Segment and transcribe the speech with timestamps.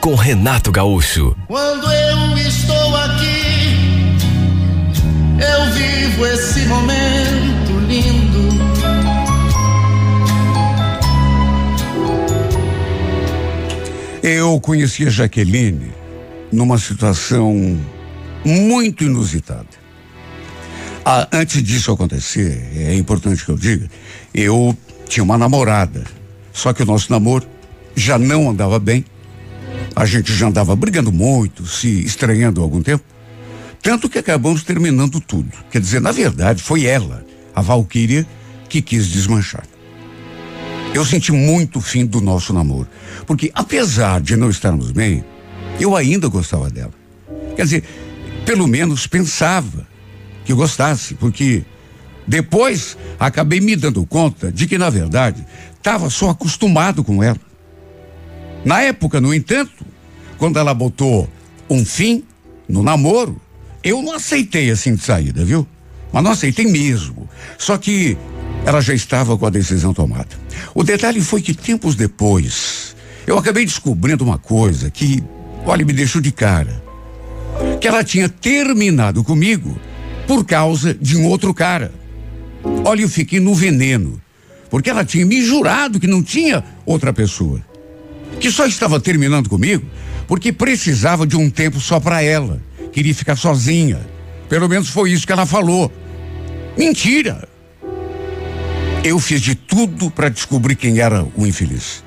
[0.00, 1.36] com Renato Gaúcho.
[1.46, 4.16] Quando eu estou aqui,
[5.38, 8.48] eu vivo esse momento lindo.
[14.22, 15.92] Eu conheci a Jaqueline
[16.52, 17.78] numa situação
[18.44, 19.66] muito inusitada.
[21.04, 23.88] Ah, antes disso acontecer, é importante que eu diga,
[24.34, 24.76] eu
[25.08, 26.04] tinha uma namorada.
[26.52, 27.46] Só que o nosso namoro
[27.94, 29.04] já não andava bem.
[29.98, 33.02] A gente já andava brigando muito, se estranhando há algum tempo.
[33.82, 35.50] Tanto que acabamos terminando tudo.
[35.72, 38.24] Quer dizer, na verdade, foi ela, a Valquíria,
[38.68, 39.64] que quis desmanchar.
[40.94, 42.86] Eu senti muito o fim do nosso namoro.
[43.26, 45.24] Porque, apesar de não estarmos bem,
[45.80, 46.94] eu ainda gostava dela.
[47.56, 47.84] Quer dizer,
[48.46, 49.84] pelo menos pensava
[50.44, 51.64] que gostasse, porque
[52.24, 55.44] depois acabei me dando conta de que, na verdade,
[55.76, 57.40] estava só acostumado com ela.
[58.64, 59.87] Na época, no entanto,
[60.38, 61.28] quando ela botou
[61.68, 62.24] um fim
[62.68, 63.40] no namoro,
[63.82, 65.66] eu não aceitei assim de saída, viu?
[66.12, 67.28] Mas não aceitei mesmo.
[67.58, 68.16] Só que
[68.64, 70.28] ela já estava com a decisão tomada.
[70.74, 75.22] O detalhe foi que tempos depois, eu acabei descobrindo uma coisa que,
[75.66, 76.82] olha, me deixou de cara.
[77.80, 79.78] Que ela tinha terminado comigo
[80.26, 81.92] por causa de um outro cara.
[82.84, 84.20] Olha, eu fiquei no veneno.
[84.70, 87.60] Porque ela tinha me jurado que não tinha outra pessoa.
[88.38, 89.86] Que só estava terminando comigo
[90.28, 92.60] porque precisava de um tempo só para ela.
[92.92, 93.98] Queria ficar sozinha.
[94.48, 95.90] Pelo menos foi isso que ela falou.
[96.76, 97.48] Mentira!
[99.02, 102.04] Eu fiz de tudo para descobrir quem era o infeliz.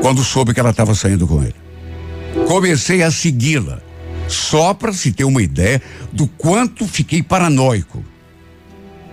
[0.00, 1.54] Quando soube que ela estava saindo com ele.
[2.46, 3.80] Comecei a segui-la,
[4.28, 8.04] só para se ter uma ideia do quanto fiquei paranoico.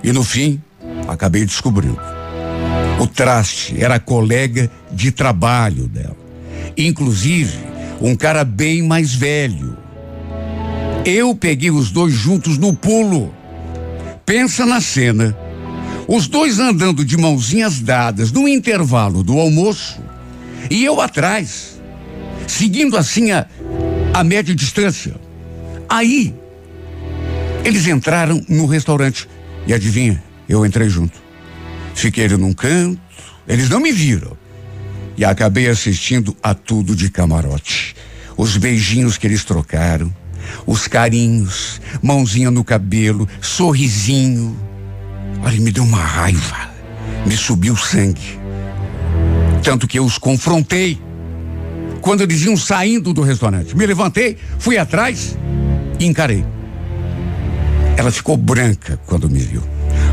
[0.03, 0.61] E no fim,
[1.07, 1.99] acabei descobrindo.
[2.99, 6.17] O traste era colega de trabalho dela.
[6.77, 7.72] Inclusive,
[8.03, 9.77] um cara bem mais velho.
[11.05, 13.33] Eu peguei os dois juntos no pulo.
[14.25, 15.35] Pensa na cena.
[16.07, 20.01] Os dois andando de mãozinhas dadas no intervalo do almoço
[20.69, 21.81] e eu atrás,
[22.47, 23.47] seguindo assim a,
[24.13, 25.15] a média distância.
[25.87, 26.33] Aí,
[27.63, 29.29] eles entraram no restaurante
[29.65, 31.21] e adivinha, eu entrei junto.
[31.95, 32.99] Fiquei num canto,
[33.47, 34.37] eles não me viram.
[35.15, 37.92] E acabei assistindo a tudo de camarote.
[38.37, 40.13] Os beijinhos que eles trocaram,
[40.65, 44.57] os carinhos, mãozinha no cabelo, sorrisinho.
[45.43, 46.71] Olha, me deu uma raiva.
[47.25, 48.39] Me subiu sangue.
[49.63, 50.99] Tanto que eu os confrontei.
[52.01, 55.37] Quando eles iam saindo do restaurante, me levantei, fui atrás
[55.99, 56.45] e encarei.
[57.95, 59.63] Ela ficou branca quando me viu.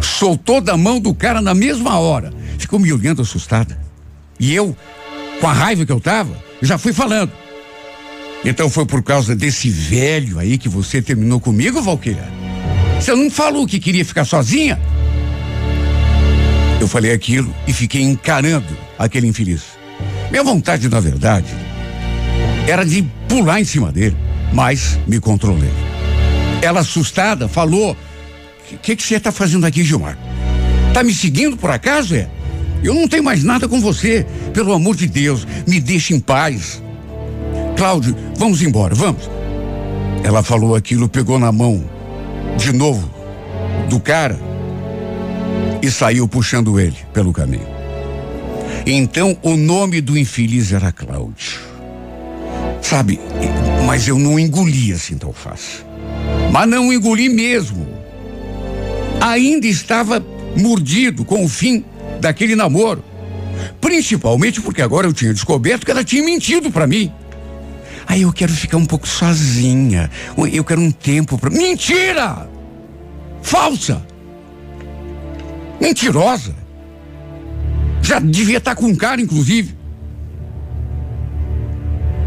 [0.00, 2.32] Soltou da mão do cara na mesma hora.
[2.58, 3.78] Ficou me olhando assustada.
[4.38, 4.76] E eu,
[5.40, 7.32] com a raiva que eu tava, já fui falando.
[8.44, 12.26] Então foi por causa desse velho aí que você terminou comigo, Valqueira?
[12.98, 14.80] Você não falou que queria ficar sozinha?
[16.80, 19.62] Eu falei aquilo e fiquei encarando aquele infeliz.
[20.30, 21.48] Minha vontade, na verdade,
[22.66, 24.16] era de pular em cima dele,
[24.52, 25.70] mas me controlei.
[26.62, 27.94] Ela assustada falou:
[28.72, 30.16] "O que você está fazendo aqui, Gilmar?
[30.94, 32.28] Tá me seguindo por acaso é?
[32.82, 34.26] Eu não tenho mais nada com você.
[34.54, 36.82] Pelo amor de Deus, me deixe em paz."
[37.80, 39.22] Cláudio, vamos embora, vamos.
[40.22, 41.82] Ela falou aquilo, pegou na mão
[42.58, 43.10] de novo
[43.88, 44.38] do cara
[45.80, 47.66] e saiu puxando ele pelo caminho.
[48.84, 51.58] Então o nome do infeliz era Cláudio.
[52.82, 53.18] Sabe,
[53.86, 55.82] mas eu não engoli assim tão fácil.
[56.52, 57.88] Mas não engoli mesmo.
[59.22, 60.22] Ainda estava
[60.54, 61.82] mordido com o fim
[62.20, 63.02] daquele namoro.
[63.80, 67.10] Principalmente porque agora eu tinha descoberto que ela tinha mentido para mim.
[68.10, 70.10] Aí eu quero ficar um pouco sozinha.
[70.52, 71.48] Eu quero um tempo para.
[71.48, 72.50] Mentira!
[73.40, 74.04] Falsa!
[75.80, 76.52] Mentirosa!
[78.02, 79.76] Já devia estar com um cara, inclusive.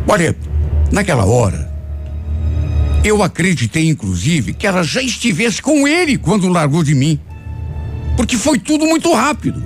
[0.07, 0.33] Olha,
[0.89, 1.69] naquela hora,
[3.03, 7.19] eu acreditei, inclusive, que ela já estivesse com ele quando largou de mim.
[8.15, 9.61] Porque foi tudo muito rápido.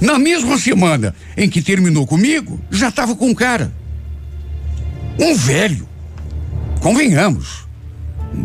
[0.00, 3.79] Na mesma semana em que terminou comigo, já estava com um cara.
[5.20, 5.86] Um velho.
[6.80, 7.66] convenhamos,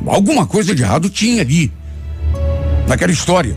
[0.06, 1.72] alguma coisa de errado tinha ali,
[2.86, 3.56] naquela história.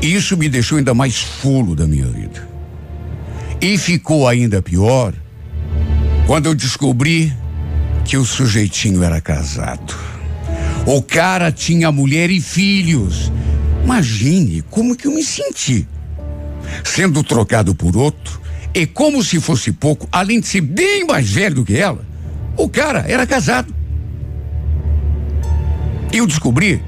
[0.00, 2.48] E isso me deixou ainda mais fulo da minha vida.
[3.60, 5.12] E ficou ainda pior
[6.26, 7.32] quando eu descobri
[8.04, 9.94] que o sujeitinho era casado.
[10.86, 13.32] O cara tinha mulher e filhos.
[13.84, 15.88] Imagine como que eu me senti.
[16.84, 18.40] Sendo trocado por outro,
[18.74, 22.11] e como se fosse pouco, além de ser bem mais velho do que ela,
[22.56, 23.74] o cara era casado.
[26.12, 26.82] Eu descobri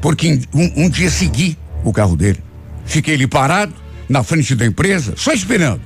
[0.00, 2.42] porque um, um dia segui o carro dele.
[2.84, 3.72] Fiquei ali parado,
[4.08, 5.80] na frente da empresa, só esperando.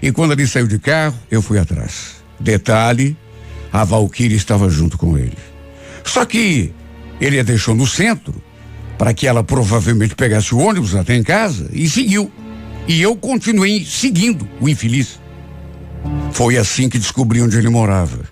[0.00, 2.22] E quando ele saiu de carro, eu fui atrás.
[2.38, 3.16] Detalhe,
[3.72, 5.36] a Valquíria estava junto com ele.
[6.04, 6.72] Só que
[7.20, 8.34] ele a deixou no centro
[8.98, 12.30] para que ela provavelmente pegasse o ônibus até em casa e seguiu.
[12.86, 15.20] E eu continuei seguindo o infeliz.
[16.32, 18.31] Foi assim que descobri onde ele morava.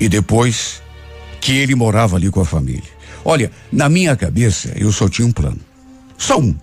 [0.00, 0.82] E depois
[1.40, 2.90] que ele morava ali com a família.
[3.24, 5.60] Olha, na minha cabeça eu só tinha um plano.
[6.16, 6.54] Só um.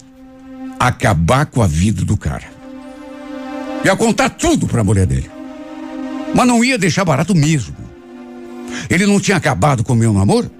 [0.79, 2.45] Acabar com a vida do cara.
[3.85, 5.29] Ia contar tudo para a mulher dele.
[6.33, 7.75] Mas não ia deixar barato mesmo.
[8.89, 10.51] Ele não tinha acabado com o meu namoro?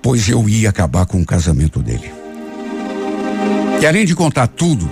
[0.00, 2.12] Pois eu ia acabar com o casamento dele.
[3.80, 4.88] E além de contar tudo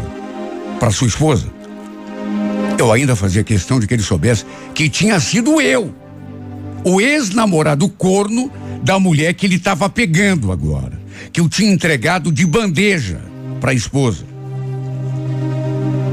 [0.78, 1.46] para sua esposa,
[2.78, 4.44] eu ainda fazia questão de que ele soubesse
[4.74, 5.94] que tinha sido eu,
[6.84, 8.50] o ex-namorado corno
[8.82, 11.00] da mulher que ele estava pegando agora,
[11.32, 13.20] que eu tinha entregado de bandeja
[13.60, 14.24] para a esposa.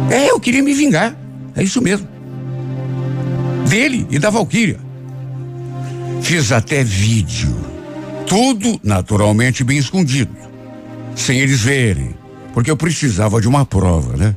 [0.09, 1.15] É, eu queria me vingar.
[1.55, 2.07] É isso mesmo.
[3.67, 4.79] Dele e da Valquíria.
[6.21, 7.55] Fiz até vídeo.
[8.25, 10.31] Tudo naturalmente bem escondido.
[11.15, 12.15] Sem eles verem.
[12.53, 14.35] Porque eu precisava de uma prova, né?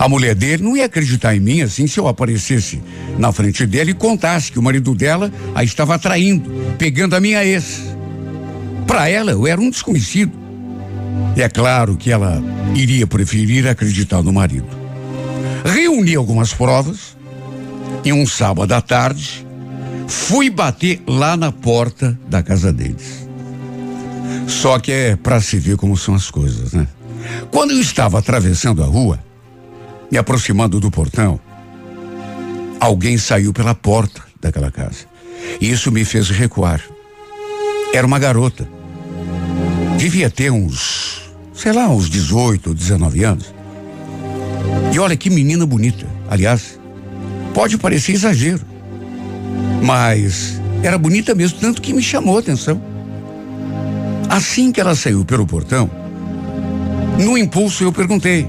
[0.00, 2.80] A mulher dele não ia acreditar em mim assim se eu aparecesse
[3.18, 7.44] na frente dela e contasse que o marido dela a estava traindo, pegando a minha
[7.44, 7.82] ex.
[8.86, 10.32] Para ela, eu era um desconhecido.
[11.36, 12.42] E é claro que ela
[12.74, 14.66] iria preferir acreditar no marido.
[15.66, 17.14] Reuni algumas provas
[18.02, 19.46] e um sábado à tarde
[20.08, 23.28] fui bater lá na porta da casa deles.
[24.46, 26.88] Só que é para se ver como são as coisas, né?
[27.50, 29.20] Quando eu estava atravessando a rua,
[30.10, 31.38] me aproximando do portão,
[32.80, 35.06] alguém saiu pela porta daquela casa.
[35.60, 36.82] E isso me fez recuar.
[37.92, 38.68] Era uma garota.
[39.96, 43.54] Devia ter uns, sei lá, uns 18 ou 19 anos.
[44.92, 46.06] E olha que menina bonita.
[46.28, 46.80] Aliás,
[47.54, 48.64] pode parecer exagero.
[49.82, 52.80] Mas era bonita mesmo, tanto que me chamou a atenção.
[54.28, 55.90] Assim que ela saiu pelo portão,
[57.18, 58.48] no impulso eu perguntei: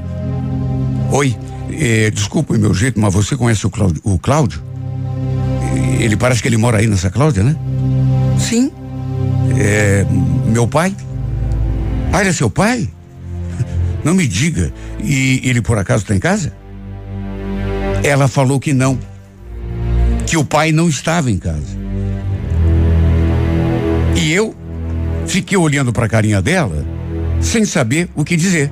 [1.11, 1.35] Oi,
[1.83, 4.61] é, desculpa o meu jeito, mas você conhece o Cláudio, o Cláudio?
[5.99, 7.55] Ele parece que ele mora aí nessa Cláudia, né?
[8.37, 8.71] Sim.
[9.59, 10.05] É,
[10.45, 10.95] meu pai?
[12.13, 12.87] Ah, ele é seu pai?
[14.03, 14.71] Não me diga.
[15.03, 16.53] E ele por acaso está em casa?
[18.03, 18.99] Ela falou que não.
[20.27, 21.79] Que o pai não estava em casa.
[24.15, 24.55] E eu
[25.25, 26.85] fiquei olhando para a carinha dela
[27.39, 28.71] sem saber o que dizer.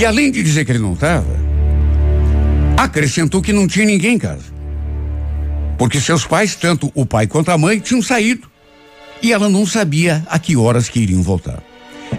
[0.00, 1.28] E além de dizer que ele não estava,
[2.74, 4.46] acrescentou que não tinha ninguém em casa.
[5.76, 8.48] Porque seus pais, tanto o pai quanto a mãe, tinham saído.
[9.22, 11.62] E ela não sabia a que horas que iriam voltar.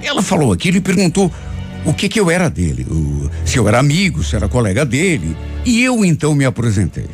[0.03, 1.33] Ela falou aquilo e perguntou
[1.83, 5.35] o que que eu era dele, o, se eu era amigo, se era colega dele.
[5.65, 7.07] E eu então me apresentei.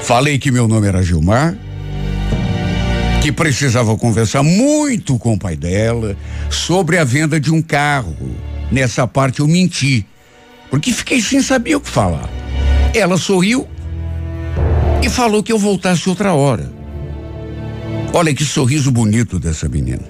[0.00, 1.58] Falei que meu nome era Gilmar,
[3.20, 6.16] que precisava conversar muito com o pai dela
[6.48, 8.16] sobre a venda de um carro
[8.70, 10.06] Nessa parte eu menti,
[10.70, 12.28] porque fiquei sem saber o que falar.
[12.94, 13.66] Ela sorriu
[15.02, 16.70] e falou que eu voltasse outra hora.
[18.12, 20.04] Olha que sorriso bonito dessa menina.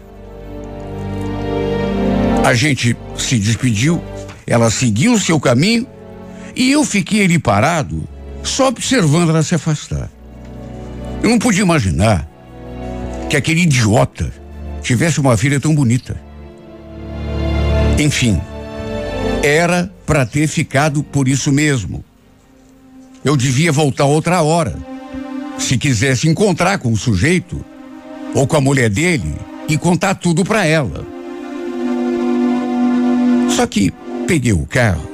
[2.45, 4.03] A gente se despediu,
[4.47, 5.87] ela seguiu seu caminho
[6.57, 8.09] e eu fiquei ali parado,
[8.43, 10.11] só observando ela se afastar.
[11.23, 12.29] Eu não podia imaginar
[13.29, 14.33] que aquele idiota
[14.83, 16.28] tivesse uma filha tão bonita.
[17.99, 18.41] Enfim,
[19.43, 22.05] era para ter ficado por isso mesmo.
[23.25, 24.77] Eu devia voltar outra hora.
[25.59, 27.63] Se quisesse encontrar com o sujeito
[28.35, 29.35] ou com a mulher dele
[29.69, 31.05] e contar tudo para ela.
[33.51, 33.93] Só que
[34.29, 35.11] peguei o carro,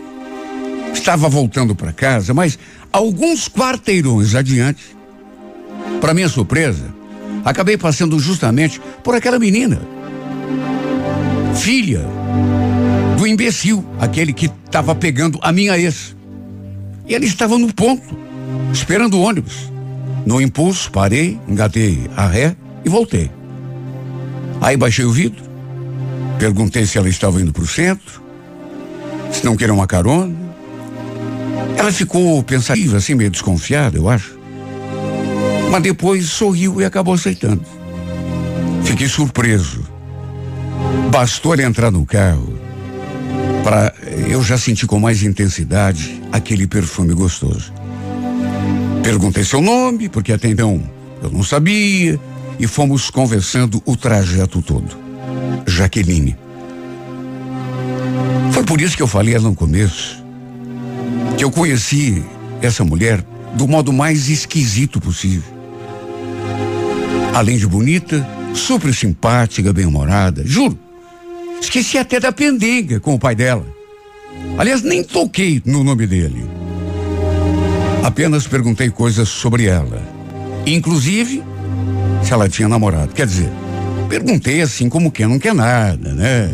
[0.92, 2.58] estava voltando para casa, mas
[2.92, 4.94] alguns quarteirões adiante,
[6.00, 6.94] para minha surpresa,
[7.42, 9.80] acabei passando justamente por aquela menina,
[11.54, 12.04] filha
[13.34, 16.16] imbecil, aquele que estava pegando a minha ex.
[17.06, 18.16] E ele estava no ponto,
[18.72, 19.70] esperando o ônibus.
[20.24, 23.30] No impulso, parei, engatei a ré e voltei.
[24.60, 25.42] Aí baixei o vidro,
[26.38, 28.22] perguntei se ela estava indo para o centro,
[29.30, 30.34] se não queria uma carona.
[31.76, 34.38] Ela ficou pensativa, assim, meio desconfiada, eu acho.
[35.70, 37.62] Mas depois sorriu e acabou aceitando.
[38.84, 39.84] Fiquei surpreso.
[41.10, 42.53] Bastou ele entrar no carro
[43.64, 43.94] para
[44.28, 47.73] eu já senti com mais intensidade aquele perfume gostoso.
[49.02, 50.83] Perguntei seu nome, porque até então
[51.23, 52.21] eu não sabia,
[52.59, 54.97] e fomos conversando o trajeto todo.
[55.66, 56.37] Jaqueline.
[58.52, 60.23] Foi por isso que eu falei no começo
[61.37, 62.23] que eu conheci
[62.61, 65.52] essa mulher do modo mais esquisito possível.
[67.35, 70.83] Além de bonita, super simpática, bem-humorada, juro.
[71.64, 73.64] Esqueci até da pendenga com o pai dela.
[74.59, 76.47] Aliás, nem toquei no nome dele.
[78.02, 80.02] Apenas perguntei coisas sobre ela.
[80.66, 81.42] Inclusive,
[82.23, 83.14] se ela tinha namorado.
[83.14, 83.50] Quer dizer,
[84.11, 86.50] perguntei assim como quem não quer nada, né?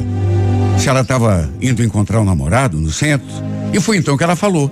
[0.78, 3.26] Se ela estava indo encontrar o um namorado no centro.
[3.72, 4.70] E foi então que ela falou.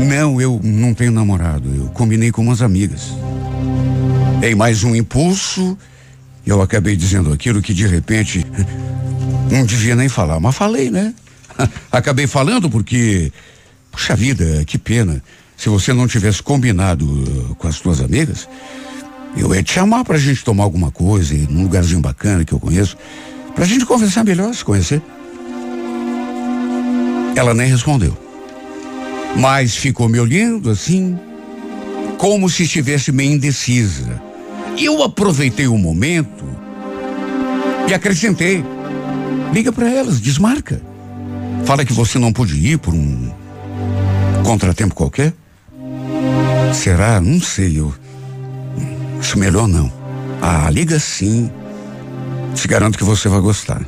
[0.00, 1.68] Não, eu não tenho namorado.
[1.68, 3.12] Eu combinei com umas amigas.
[4.42, 5.76] Em mais um impulso,
[6.46, 8.46] eu acabei dizendo aquilo que de repente
[9.50, 11.12] não devia nem falar, mas falei, né?
[11.90, 13.32] Acabei falando porque,
[13.90, 15.22] puxa vida, que pena.
[15.56, 18.48] Se você não tivesse combinado uh, com as tuas amigas,
[19.36, 22.96] eu ia te chamar pra gente tomar alguma coisa num lugarzinho bacana que eu conheço,
[23.54, 25.02] pra gente conversar melhor, se conhecer.
[27.34, 28.16] Ela nem respondeu.
[29.38, 31.18] Mas ficou me olhando assim,
[32.18, 34.25] como se estivesse meio indecisa.
[34.78, 36.44] Eu aproveitei o momento
[37.88, 38.64] e acrescentei.
[39.52, 40.82] Liga para elas, desmarca.
[41.64, 43.32] Fala que você não pôde ir por um
[44.44, 45.32] contratempo qualquer.
[46.74, 47.20] Será?
[47.20, 47.78] Não sei.
[47.78, 47.94] Eu
[49.18, 49.92] acho melhor não.
[50.42, 51.50] Ah, liga sim.
[52.54, 53.82] Te garanto que você vai gostar.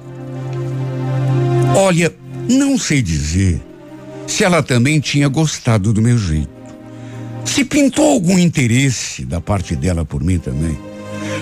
[1.77, 2.15] Olha,
[2.49, 3.63] não sei dizer
[4.27, 6.58] se ela também tinha gostado do meu jeito.
[7.49, 10.79] Se pintou algum interesse da parte dela por mim também.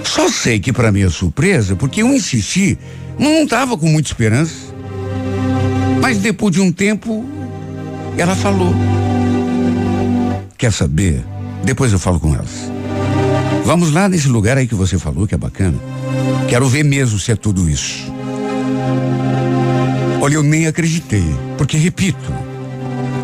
[0.04, 2.78] Só sei que para minha surpresa, porque eu insisti,
[3.18, 4.54] não estava com muita esperança.
[6.00, 7.26] Mas depois de um tempo,
[8.16, 8.72] ela falou.
[10.56, 11.24] Quer saber?
[11.64, 12.70] Depois eu falo com elas.
[13.64, 15.76] Vamos lá nesse lugar aí que você falou, que é bacana.
[16.48, 18.10] Quero ver mesmo se é tudo isso.
[20.20, 21.24] Olha, eu nem acreditei,
[21.58, 22.32] porque repito,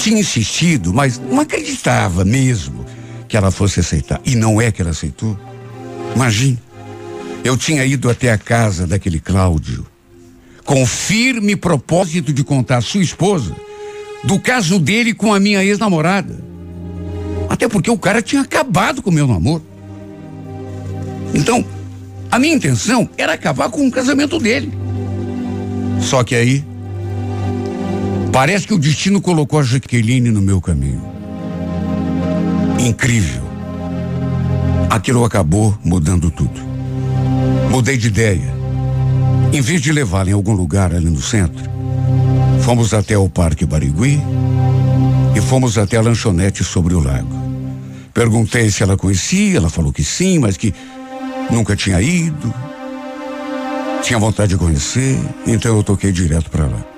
[0.03, 2.85] tinha insistido, mas não acreditava mesmo
[3.29, 4.21] que ela fosse aceitar.
[4.25, 5.39] E não é que ela aceitou.
[6.15, 6.59] Imagine,
[7.45, 9.87] eu tinha ido até a casa daquele Cláudio
[10.65, 13.55] com firme propósito de contar à sua esposa
[14.25, 16.43] do caso dele com a minha ex-namorada.
[17.49, 19.65] Até porque o cara tinha acabado com o meu namoro.
[21.35, 21.65] Então,
[22.31, 24.73] a minha intenção era acabar com o casamento dele.
[26.01, 26.65] Só que aí,
[28.33, 31.03] Parece que o destino colocou a Jaqueline no meu caminho.
[32.81, 33.43] Incrível.
[34.89, 36.59] Aquilo acabou mudando tudo.
[37.71, 38.55] Mudei de ideia.
[39.53, 41.63] Em vez de levá-la em algum lugar ali no centro,
[42.63, 44.19] fomos até o Parque Barigui
[45.37, 47.37] e fomos até a lanchonete sobre o lago.
[48.15, 50.75] Perguntei se ela conhecia, ela falou que sim, mas que
[51.51, 52.53] nunca tinha ido.
[54.03, 56.92] Tinha vontade de conhecer, então eu toquei direto para lá.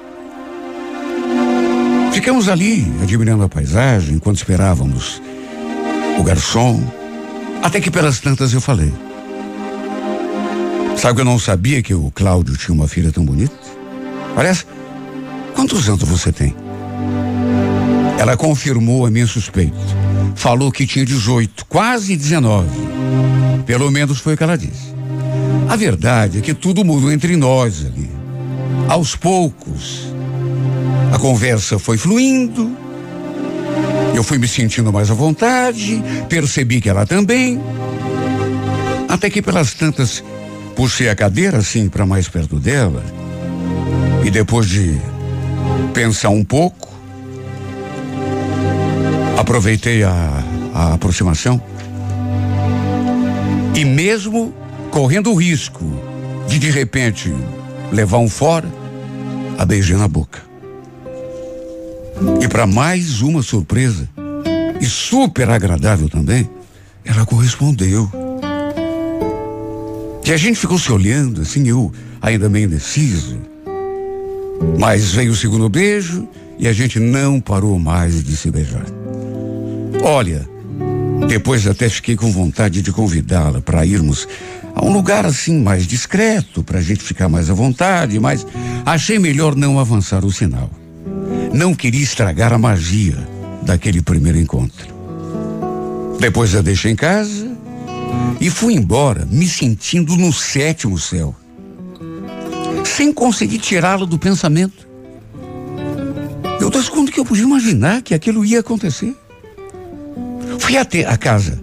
[2.14, 5.21] Ficamos ali, admirando a paisagem, enquanto esperávamos
[6.16, 6.80] o garçom.
[7.61, 8.94] Até que pelas tantas eu falei.
[10.97, 13.52] Sabe que eu não sabia que o Cláudio tinha uma filha tão bonita?
[14.33, 14.64] Parece.
[15.56, 16.54] Quantos anos você tem?
[18.16, 19.76] Ela confirmou a minha suspeita.
[20.37, 22.68] Falou que tinha 18, quase 19.
[23.66, 24.94] Pelo menos foi o que ela disse.
[25.68, 28.09] A verdade é que tudo mudou entre nós ali.
[28.88, 30.13] Aos poucos,
[31.14, 32.76] a conversa foi fluindo.
[34.16, 37.61] Eu fui me sentindo mais à vontade, percebi que ela também.
[39.09, 40.25] Até que pelas tantas
[40.75, 43.00] puxei a cadeira assim para mais perto dela.
[44.25, 45.00] E depois de
[45.92, 46.92] pensar um pouco,
[49.38, 50.44] aproveitei a,
[50.75, 51.62] a aproximação.
[53.73, 54.52] E mesmo
[54.90, 55.85] correndo o risco
[56.49, 57.33] de de repente
[57.92, 58.68] levar um fora,
[59.56, 60.54] a beijei na boca.
[62.43, 64.09] E para mais uma surpresa,
[64.81, 66.49] e super agradável também,
[67.04, 68.11] ela correspondeu.
[70.25, 73.38] E a gente ficou se olhando, assim, eu ainda meio indeciso.
[74.78, 76.26] Mas veio o segundo beijo
[76.59, 78.87] e a gente não parou mais de se beijar.
[80.02, 80.49] Olha,
[81.28, 84.28] Depois até fiquei com vontade de convidá-la para irmos
[84.75, 88.47] a um lugar assim mais discreto, para a gente ficar mais à vontade, mas
[88.85, 90.71] achei melhor não avançar o sinal.
[91.55, 93.17] Não queria estragar a magia
[93.63, 94.93] daquele primeiro encontro.
[96.19, 97.49] Depois a deixei em casa
[98.41, 101.33] e fui embora, me sentindo no sétimo céu,
[102.85, 104.89] sem conseguir tirá-la do pensamento.
[106.61, 109.15] Eu quando que eu podia imaginar que aquilo ia acontecer.
[110.59, 111.63] Fui até a casa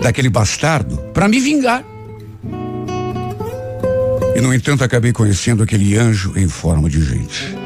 [0.00, 1.84] daquele bastardo para me vingar.
[4.34, 7.65] E, no entanto, acabei conhecendo aquele anjo em forma de gente.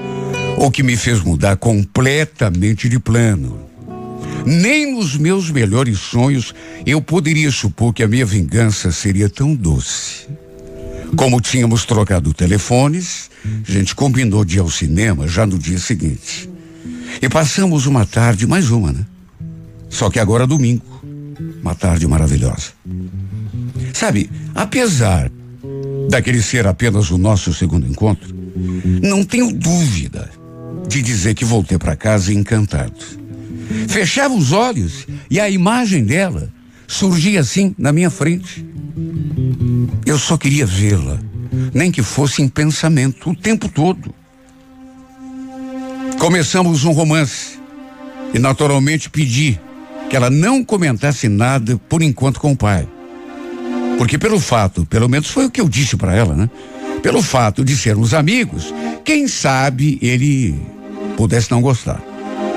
[0.62, 3.61] O que me fez mudar completamente de plano.
[4.45, 10.29] Nem nos meus melhores sonhos eu poderia supor que a minha vingança seria tão doce.
[11.17, 13.31] Como tínhamos trocado telefones,
[13.67, 16.50] a gente combinou de ir ao cinema já no dia seguinte.
[17.23, 19.07] E passamos uma tarde, mais uma, né?
[19.88, 20.85] Só que agora domingo.
[21.62, 22.73] Uma tarde maravilhosa.
[23.95, 25.33] Sabe, apesar
[26.11, 28.29] daquele ser apenas o nosso segundo encontro,
[29.02, 30.38] não tenho dúvida
[30.90, 32.92] de dizer que voltei para casa encantado.
[33.88, 36.52] Fechava os olhos e a imagem dela
[36.88, 38.66] surgia assim na minha frente.
[40.04, 41.20] Eu só queria vê-la,
[41.73, 44.12] nem que fosse em pensamento o tempo todo.
[46.18, 47.61] Começamos um romance
[48.35, 49.61] e naturalmente pedi
[50.09, 52.87] que ela não comentasse nada por enquanto com o pai.
[53.97, 56.50] Porque pelo fato, pelo menos foi o que eu disse para ela, né?
[57.00, 60.79] Pelo fato de sermos amigos, quem sabe ele
[61.21, 62.00] pudesse não gostar.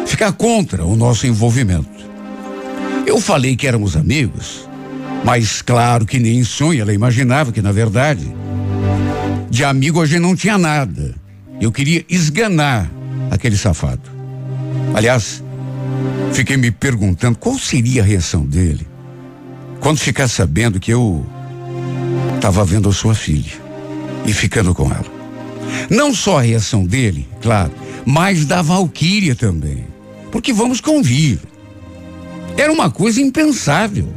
[0.06, 1.90] Ficar contra o nosso envolvimento.
[3.06, 4.70] Eu falei que éramos amigos,
[5.26, 8.26] mas claro que nem em sonho ela imaginava que, na verdade,
[9.50, 11.14] de amigo a gente não tinha nada.
[11.60, 12.90] Eu queria esganar
[13.30, 14.10] aquele safado.
[14.94, 15.44] Aliás,
[16.32, 18.88] fiquei me perguntando qual seria a reação dele
[19.82, 21.26] quando ficar sabendo que eu
[22.36, 23.52] estava vendo a sua filha
[24.26, 25.23] e ficando com ela.
[25.90, 27.72] Não só a reação dele, claro,
[28.06, 29.86] mas da Valquíria também.
[30.32, 31.40] Porque vamos convir.
[32.58, 34.08] Era uma coisa impensável.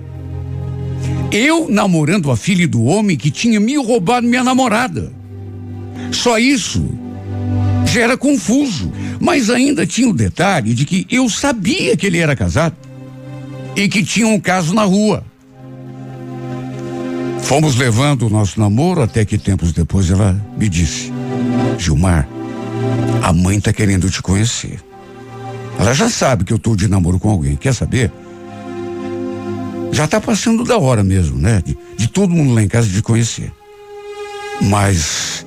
[1.30, 5.12] Eu namorando a filha do homem que tinha me roubado minha namorada.
[6.12, 6.86] Só isso
[7.86, 12.36] já era confuso, mas ainda tinha o detalhe de que eu sabia que ele era
[12.36, 12.76] casado
[13.74, 15.24] e que tinha um caso na rua.
[17.42, 21.12] Fomos levando o nosso namoro até que tempos depois ela me disse:
[21.78, 22.28] Gilmar,
[23.22, 24.80] a mãe tá querendo te conhecer.
[25.78, 27.56] Ela já sabe que eu tô de namoro com alguém.
[27.56, 28.10] Quer saber?
[29.92, 31.62] Já tá passando da hora mesmo, né?
[31.64, 33.52] De, de todo mundo lá em casa de conhecer.
[34.60, 35.44] Mas,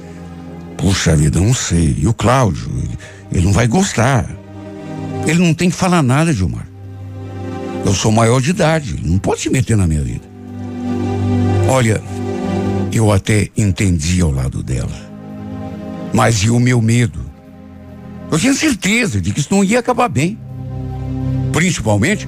[0.78, 1.96] puxa vida, não sei.
[2.00, 2.98] E o Cláudio, ele,
[3.32, 4.30] ele não vai gostar.
[5.26, 6.68] Ele não tem que falar nada, Gilmar.
[7.86, 10.28] Eu sou maior de idade, não pode se meter na minha vida.
[11.68, 12.02] Olha,
[12.92, 15.09] eu até entendi ao lado dela.
[16.14, 17.20] Mas e o meu medo?
[18.32, 20.38] Eu tinha certeza de que isso não ia acabar bem.
[21.52, 22.28] Principalmente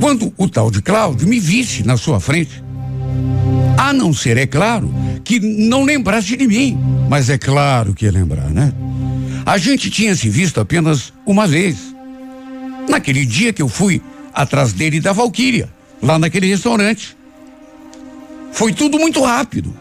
[0.00, 2.62] quando o tal de Cláudio me visse na sua frente.
[3.76, 4.92] A não ser, é claro,
[5.24, 6.78] que não lembrasse de mim.
[7.08, 8.72] Mas é claro que ia lembrar, né?
[9.44, 11.94] A gente tinha se visto apenas uma vez.
[12.88, 15.68] Naquele dia que eu fui atrás dele da Valquíria,
[16.00, 17.16] lá naquele restaurante.
[18.52, 19.74] Foi tudo muito rápido.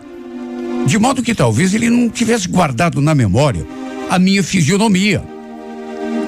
[0.86, 3.66] De modo que talvez ele não tivesse guardado na memória
[4.10, 5.24] a minha fisionomia.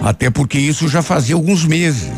[0.01, 2.11] Até porque isso já fazia alguns meses.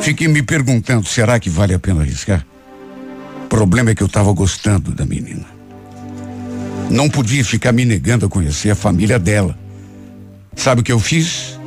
[0.00, 2.44] Fiquei me perguntando: será que vale a pena arriscar?
[3.44, 5.46] O problema é que eu estava gostando da menina.
[6.90, 9.58] Não podia ficar me negando a conhecer a família dela.
[10.54, 11.58] Sabe o que eu fiz?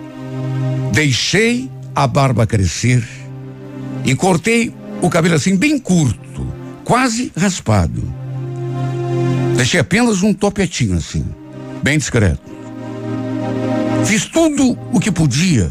[0.93, 3.03] Deixei a barba crescer
[4.05, 6.47] e cortei o cabelo assim bem curto
[6.83, 8.01] quase raspado.
[9.57, 11.25] Deixei apenas um topetinho assim,
[11.81, 12.39] bem discreto.
[14.05, 15.67] Fiz tudo o que podia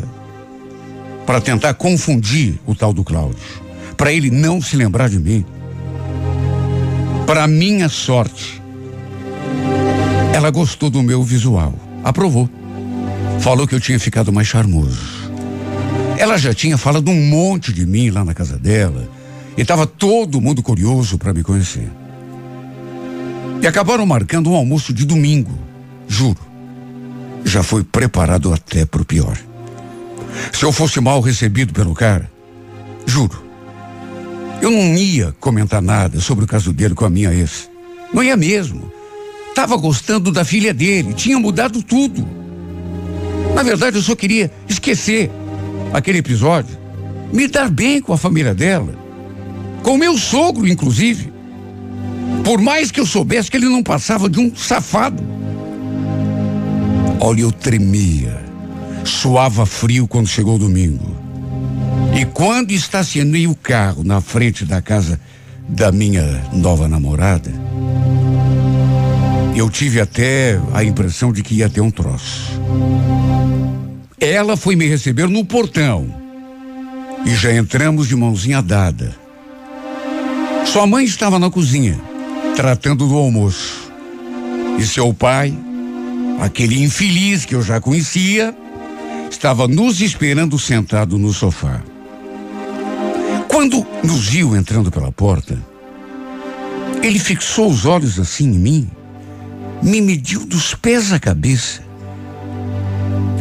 [1.25, 3.39] para tentar confundir o tal do Cláudio,
[3.97, 5.47] para ele não se lembrar de mim.
[7.29, 8.61] Para minha sorte,
[10.35, 11.73] ela gostou do meu visual,
[12.03, 12.51] aprovou.
[13.39, 15.31] Falou que eu tinha ficado mais charmoso.
[16.19, 19.09] Ela já tinha falado um monte de mim lá na casa dela,
[19.57, 21.89] e estava todo mundo curioso para me conhecer.
[23.61, 25.57] E acabaram marcando um almoço de domingo,
[26.07, 26.39] juro.
[27.45, 29.37] Já foi preparado até para o pior.
[30.53, 32.31] Se eu fosse mal recebido pelo cara,
[33.07, 33.43] juro,
[34.61, 37.71] eu não ia comentar nada sobre o caso dele com a minha ex.
[38.13, 38.91] Não ia mesmo.
[39.55, 42.27] Tava gostando da filha dele, tinha mudado tudo.
[43.55, 45.31] Na verdade, eu só queria esquecer
[45.93, 46.77] aquele episódio,
[47.33, 49.07] me dar bem com a família dela
[49.83, 51.33] Com meu sogro, inclusive.
[52.47, 55.21] Por mais que eu soubesse que ele não passava de um safado.
[57.19, 58.41] Olha, eu tremia.
[59.05, 61.17] Suava frio quando chegou o domingo.
[62.17, 65.19] E quando estacionei o carro na frente da casa
[65.69, 67.51] da minha nova namorada,
[69.57, 72.61] eu tive até a impressão de que ia ter um troço.
[74.21, 76.15] Ela foi me receber no portão
[77.25, 79.17] e já entramos de mãozinha dada.
[80.65, 82.01] Sua mãe estava na cozinha,
[82.57, 83.93] tratando do almoço.
[84.79, 85.57] E seu pai,
[86.41, 88.57] aquele infeliz que eu já conhecia,
[89.31, 91.83] estava nos esperando sentado no sofá.
[93.47, 95.63] Quando nos viu entrando pela porta,
[97.03, 98.91] ele fixou os olhos assim em mim,
[99.83, 101.83] me mediu dos pés à cabeça.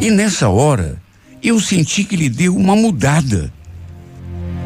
[0.02, 1.02] E nessa hora,
[1.42, 3.52] eu senti que ele deu uma mudada.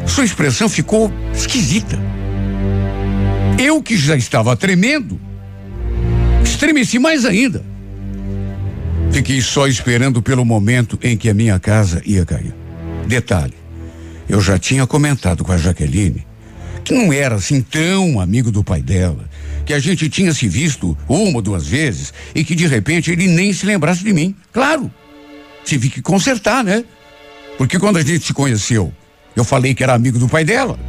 [0.07, 1.99] Sua expressão ficou esquisita.
[3.59, 5.19] Eu que já estava tremendo,
[6.41, 7.61] estremeci mais ainda.
[9.11, 12.55] Fiquei só esperando pelo momento em que a minha casa ia cair.
[13.05, 13.55] Detalhe:
[14.29, 16.25] eu já tinha comentado com a Jaqueline
[16.85, 19.29] que não era assim tão amigo do pai dela,
[19.65, 23.27] que a gente tinha se visto uma ou duas vezes e que de repente ele
[23.27, 24.33] nem se lembrasse de mim.
[24.51, 24.91] Claro,
[25.65, 26.83] tive que consertar, né?
[27.57, 28.91] Porque quando a gente se conheceu,
[29.35, 30.79] eu falei que era amigo do pai dela.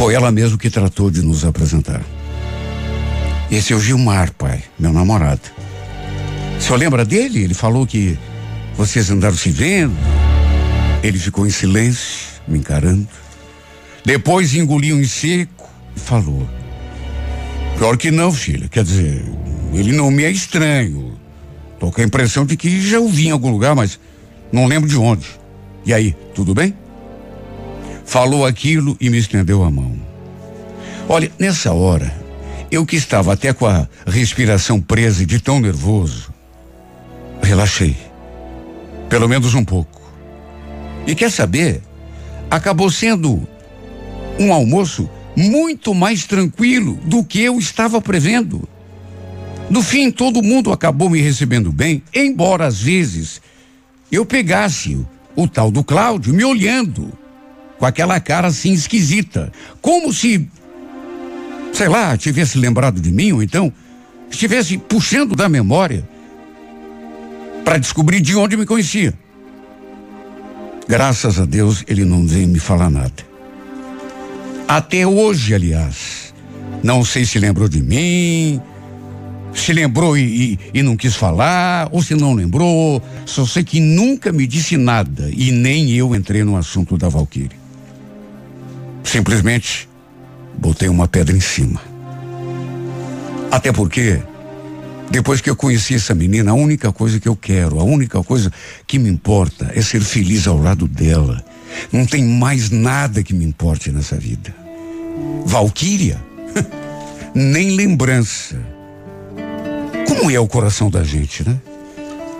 [0.00, 2.02] Foi ela mesmo que tratou de nos apresentar.
[3.50, 5.42] Esse é o Gilmar, pai, meu namorado.
[6.56, 7.44] O senhor lembra dele?
[7.44, 8.18] Ele falou que
[8.78, 9.94] vocês andaram se vendo.
[11.02, 13.06] Ele ficou em silêncio, me encarando.
[14.02, 16.48] Depois engoliu em seco e falou.
[17.76, 18.70] Pior que não, filha.
[18.70, 19.22] Quer dizer,
[19.74, 21.20] ele não me é estranho.
[21.78, 24.00] Tô com a impressão de que já o vi em algum lugar, mas
[24.50, 25.26] não lembro de onde.
[25.84, 26.74] E aí, tudo bem?
[28.10, 29.96] Falou aquilo e me estendeu a mão.
[31.08, 32.12] Olha, nessa hora,
[32.68, 36.34] eu que estava até com a respiração presa de tão nervoso,
[37.40, 37.96] relaxei.
[39.08, 40.02] Pelo menos um pouco.
[41.06, 41.82] E quer saber?
[42.50, 43.46] Acabou sendo
[44.40, 48.68] um almoço muito mais tranquilo do que eu estava prevendo.
[49.70, 53.40] No fim, todo mundo acabou me recebendo bem, embora às vezes
[54.10, 57.20] eu pegasse o, o tal do Cláudio me olhando
[57.80, 60.46] com aquela cara assim esquisita, como se,
[61.72, 63.72] sei lá, tivesse lembrado de mim ou então
[64.30, 66.06] estivesse puxando da memória
[67.64, 69.14] para descobrir de onde me conhecia.
[70.86, 73.30] Graças a Deus ele não veio me falar nada.
[74.68, 76.34] Até hoje, aliás.
[76.82, 78.60] Não sei se lembrou de mim,
[79.54, 83.02] se lembrou e, e, e, não quis falar, ou se não lembrou.
[83.24, 87.59] Só sei que nunca me disse nada e nem eu entrei no assunto da Valquíria.
[89.04, 89.88] Simplesmente
[90.58, 91.80] botei uma pedra em cima.
[93.50, 94.20] Até porque
[95.10, 98.52] depois que eu conheci essa menina, a única coisa que eu quero, a única coisa
[98.86, 101.44] que me importa é ser feliz ao lado dela.
[101.92, 104.54] Não tem mais nada que me importe nessa vida.
[105.44, 106.22] Valquíria?
[107.34, 108.56] Nem lembrança.
[110.06, 111.56] Como é o coração da gente, né?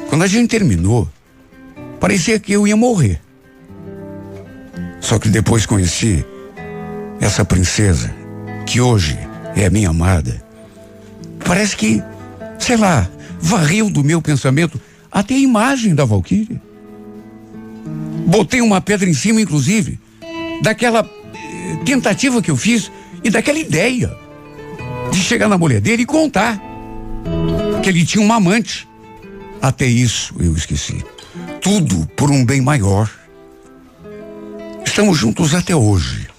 [0.09, 1.09] Quando a gente terminou,
[1.99, 3.21] parecia que eu ia morrer.
[5.01, 6.25] Só que depois conheci
[7.21, 8.15] essa princesa,
[8.67, 9.19] que hoje
[9.55, 10.43] é minha amada.
[11.45, 12.03] Parece que
[12.61, 13.09] sei lá,
[13.41, 14.81] varreu do meu pensamento
[15.11, 16.61] até a imagem da Valquíria.
[18.27, 19.99] Botei uma pedra em cima, inclusive,
[20.63, 22.93] daquela eh, tentativa que eu fiz
[23.25, 24.15] e daquela ideia
[25.11, 26.61] de chegar na mulher dele e contar
[27.83, 28.87] que ele tinha uma amante.
[29.61, 31.05] Até isso eu esqueci.
[31.61, 33.11] Tudo por um bem maior.
[34.85, 36.30] Estamos juntos até hoje.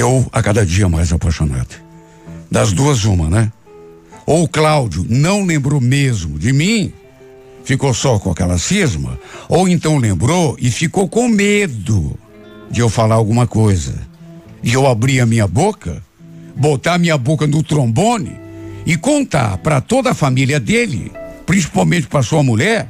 [0.00, 1.76] Eu a cada dia mais apaixonado.
[2.50, 3.52] Das duas, uma, né?
[4.24, 6.90] ou Cláudio não lembrou mesmo de mim,
[7.64, 12.18] ficou só com aquela cisma, ou então lembrou e ficou com medo
[12.70, 13.94] de eu falar alguma coisa.
[14.62, 16.02] E eu abrir a minha boca,
[16.56, 18.38] botar minha boca no trombone
[18.86, 21.12] e contar para toda a família dele,
[21.44, 22.88] principalmente para sua mulher,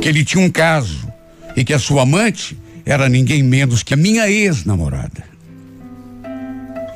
[0.00, 1.08] que ele tinha um caso
[1.56, 2.56] e que a sua amante
[2.86, 5.33] era ninguém menos que a minha ex-namorada.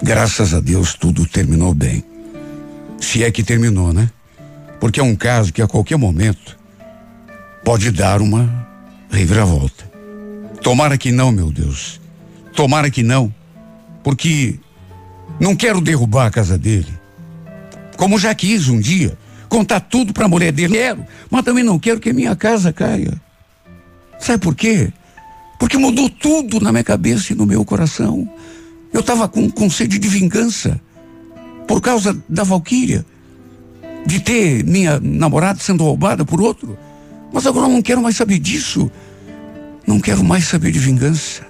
[0.02, 2.04] Graças a Deus tudo terminou bem.
[3.00, 4.10] Se é que terminou, né?
[4.80, 6.56] Porque é um caso que a qualquer momento
[7.64, 8.66] pode dar uma
[9.10, 9.90] reviravolta.
[10.62, 12.00] Tomara que não, meu Deus.
[12.54, 13.32] Tomara que não.
[14.02, 14.58] Porque
[15.40, 16.92] não quero derrubar a casa dele.
[17.96, 19.16] Como já quis um dia
[19.48, 20.74] contar tudo para a mulher dele.
[20.74, 23.20] Quero, mas também não quero que minha casa caia.
[24.20, 24.92] Sabe por quê?
[25.58, 28.28] Porque mudou tudo na minha cabeça e no meu coração.
[28.92, 30.80] Eu estava com, com sede de vingança
[31.66, 33.04] por causa da Valquíria,
[34.06, 36.78] de ter minha namorada sendo roubada por outro.
[37.32, 38.90] Mas agora eu não quero mais saber disso.
[39.86, 41.46] Não quero mais saber de vingança.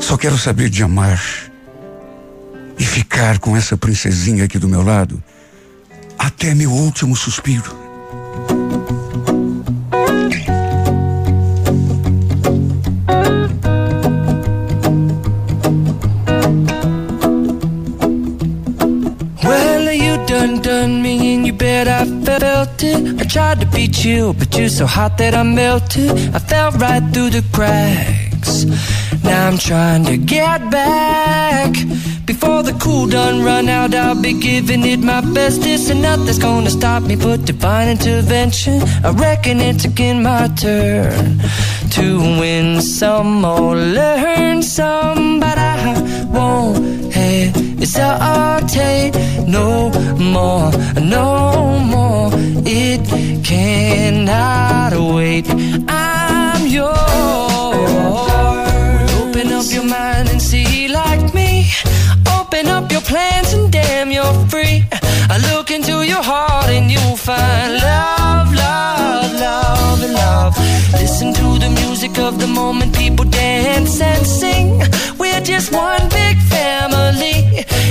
[0.00, 1.22] Só quero saber de amar
[2.78, 5.22] e ficar com essa princesinha aqui do meu lado
[6.18, 7.83] até meu último suspiro.
[20.46, 23.20] Done done me and you bet I felt it.
[23.20, 26.10] I tried to be chill but you're so hot that I melted.
[26.34, 28.64] I fell right through the cracks.
[29.24, 31.72] Now I'm trying to get back.
[32.26, 35.34] Before the cool done run out I'll be giving it my best.
[35.34, 35.90] bestest.
[35.90, 38.82] And nothing's gonna stop me but divine intervention.
[39.02, 41.40] I reckon it's again my turn
[41.96, 42.04] To
[42.40, 45.40] win some or learn some.
[45.40, 46.84] But I won't
[48.74, 49.14] hesitate
[49.46, 52.30] no more, no more
[52.66, 53.04] It
[53.44, 55.46] cannot wait
[55.88, 57.04] I'm yours
[59.20, 61.66] Open up your mind and see like me.
[62.38, 64.84] Open up your plans and damn, you're free.
[65.28, 70.56] I look into your heart and you'll find love, love, love, love.
[70.92, 74.80] Listen to the music of the moment, people dance and sing.
[75.18, 76.08] We're just one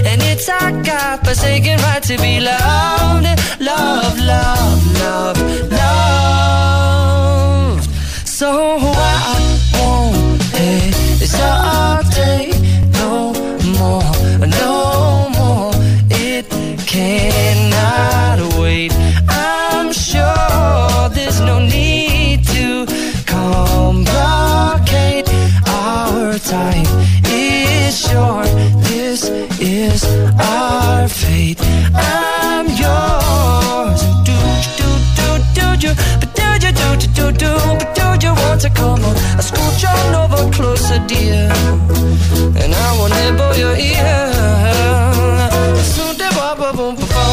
[0.06, 3.26] and it's our God forsaken right to be loved,
[3.60, 7.84] love, love, love, love.
[8.26, 12.56] So I won't hesitate
[12.94, 13.34] no
[13.80, 14.14] more,
[14.48, 15.72] no more.
[16.10, 16.46] It
[16.86, 18.94] cannot wait.
[19.30, 22.86] I'm sure there's no need to
[23.26, 25.28] complicate.
[25.68, 26.86] Our time
[27.26, 28.53] is short.
[29.84, 30.06] Is
[30.40, 31.60] our fate.
[31.94, 34.02] I'm yours.
[34.24, 34.38] Do
[34.80, 35.92] do do do do,
[36.38, 37.50] do do do do
[37.94, 39.16] do, do you want to come on?
[39.38, 39.42] I
[39.84, 41.52] on over closer, dear,
[42.62, 44.32] and I will nibble your ear.
[46.56, 47.33] Boom, boom, boom, boom.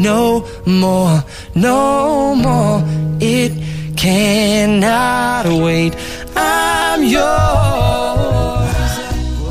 [0.00, 1.22] no more,
[1.54, 2.82] no more.
[3.20, 3.52] It
[3.96, 5.94] cannot wait.
[6.36, 7.20] I'm yours.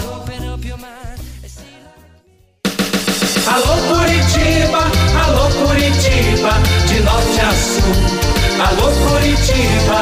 [0.09, 1.19] Open up your mind
[3.53, 4.83] Alô Curitiba,
[5.23, 6.53] alô Curitiba,
[6.87, 7.95] de norte a sul.
[8.67, 10.01] Alô Curitiba,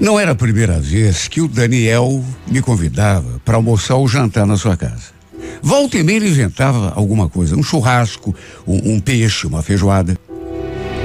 [0.00, 4.56] Não era a primeira vez que o Daniel me convidava para almoçar ou jantar na
[4.56, 5.16] sua casa.
[5.62, 8.34] Volta e meia ele inventava alguma coisa, um churrasco,
[8.66, 10.18] um, um peixe, uma feijoada.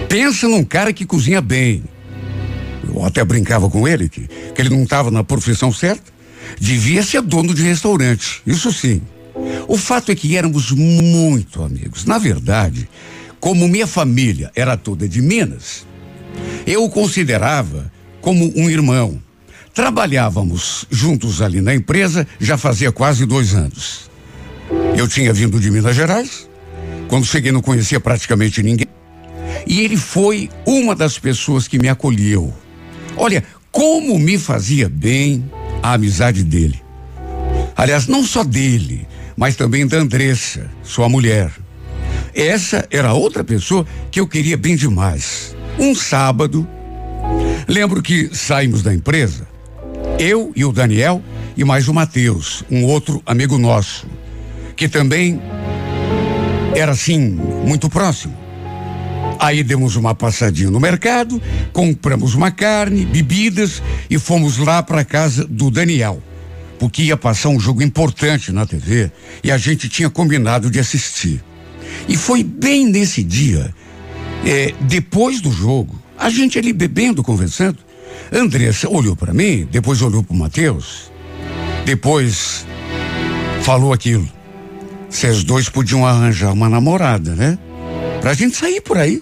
[0.10, 1.84] Pensa num cara que cozinha bem.
[2.84, 6.12] Eu até brincava com ele que, que ele não estava na profissão certa.
[6.60, 9.02] Devia ser dono de restaurante, isso sim.
[9.70, 12.04] O fato é que éramos muito amigos.
[12.04, 12.90] Na verdade,
[13.40, 15.86] como minha família era toda de Minas,
[16.68, 17.90] eu o considerava
[18.22, 19.22] como um irmão.
[19.74, 24.10] Trabalhávamos juntos ali na empresa já fazia quase dois anos.
[24.96, 26.50] Eu tinha vindo de Minas Gerais.
[27.08, 28.88] Quando cheguei, não conhecia praticamente ninguém.
[29.68, 32.54] E ele foi uma das pessoas que me acolheu.
[33.18, 35.50] Olha, como me fazia bem
[35.82, 36.82] a amizade dele.
[37.76, 41.52] Aliás, não só dele, mas também da Andressa, sua mulher.
[42.34, 45.56] Essa era outra pessoa que eu queria bem demais.
[45.80, 46.68] Um sábado,
[47.68, 49.48] Lembro que saímos da empresa,
[50.20, 51.22] eu e o Daniel
[51.56, 54.08] e mais o Matheus, um outro amigo nosso,
[54.76, 55.42] que também
[56.76, 57.20] era assim,
[57.66, 58.42] muito próximo.
[59.40, 61.42] Aí demos uma passadinha no mercado,
[61.74, 66.22] compramos uma carne, bebidas e fomos lá para casa do Daniel,
[66.80, 69.12] porque ia passar um jogo importante na TV
[69.44, 71.44] e a gente tinha combinado de assistir.
[72.08, 73.74] E foi bem nesse dia,
[74.46, 77.80] é, depois do jogo, a gente ali bebendo, conversando.
[78.32, 81.12] Andressa olhou para mim, depois olhou para o Matheus,
[81.84, 82.66] depois
[83.64, 84.30] falou aquilo.
[85.10, 87.58] Vocês dois podiam arranjar uma namorada, né?
[88.22, 89.22] Pra gente sair por aí.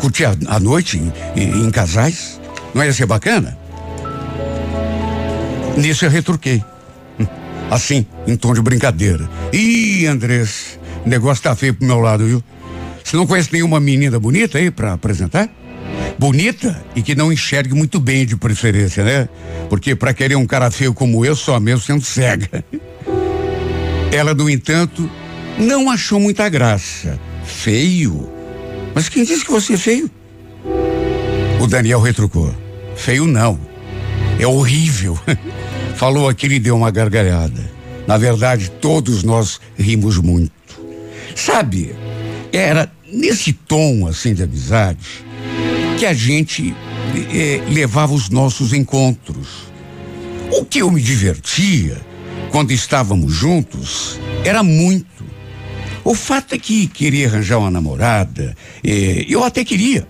[0.00, 2.40] Curtir a, a noite em, em, em casais.
[2.74, 3.56] Não ia ser bacana?
[5.76, 6.62] Nisso eu retruquei.
[7.70, 9.30] Assim, em tom de brincadeira.
[9.52, 12.44] Ih, Andrés, o negócio tá feio pro meu lado, viu?
[13.02, 15.48] Você não conhece nenhuma menina bonita aí para apresentar?
[16.18, 19.28] Bonita e que não enxergue muito bem de preferência, né?
[19.68, 22.64] Porque para querer um cara feio como eu, só mesmo sendo cega.
[24.10, 25.10] Ela, no entanto,
[25.58, 27.18] não achou muita graça.
[27.44, 28.30] Feio?
[28.94, 30.10] Mas quem disse que você é feio?
[31.60, 32.54] O Daniel retrucou.
[32.96, 33.60] Feio não.
[34.38, 35.18] É horrível.
[35.96, 37.70] Falou aquilo e deu uma gargalhada.
[38.06, 40.52] Na verdade, todos nós rimos muito.
[41.34, 41.94] Sabe,
[42.52, 45.25] era nesse tom assim de amizade
[45.98, 46.74] que a gente
[47.32, 49.66] eh, levava os nossos encontros.
[50.52, 52.00] O que eu me divertia
[52.50, 55.24] quando estávamos juntos, era muito.
[56.04, 60.06] O fato é que queria arranjar uma namorada, eu até queria.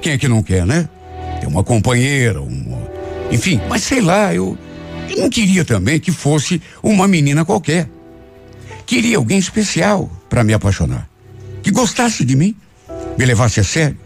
[0.00, 0.88] Quem é que não quer, né?
[1.40, 2.78] Ter uma companheira, uma,
[3.30, 4.56] enfim, mas sei lá, eu,
[5.10, 7.88] eu não queria também que fosse uma menina qualquer.
[8.86, 11.08] Queria alguém especial para me apaixonar,
[11.62, 12.54] que gostasse de mim,
[13.18, 14.03] me levasse a sério.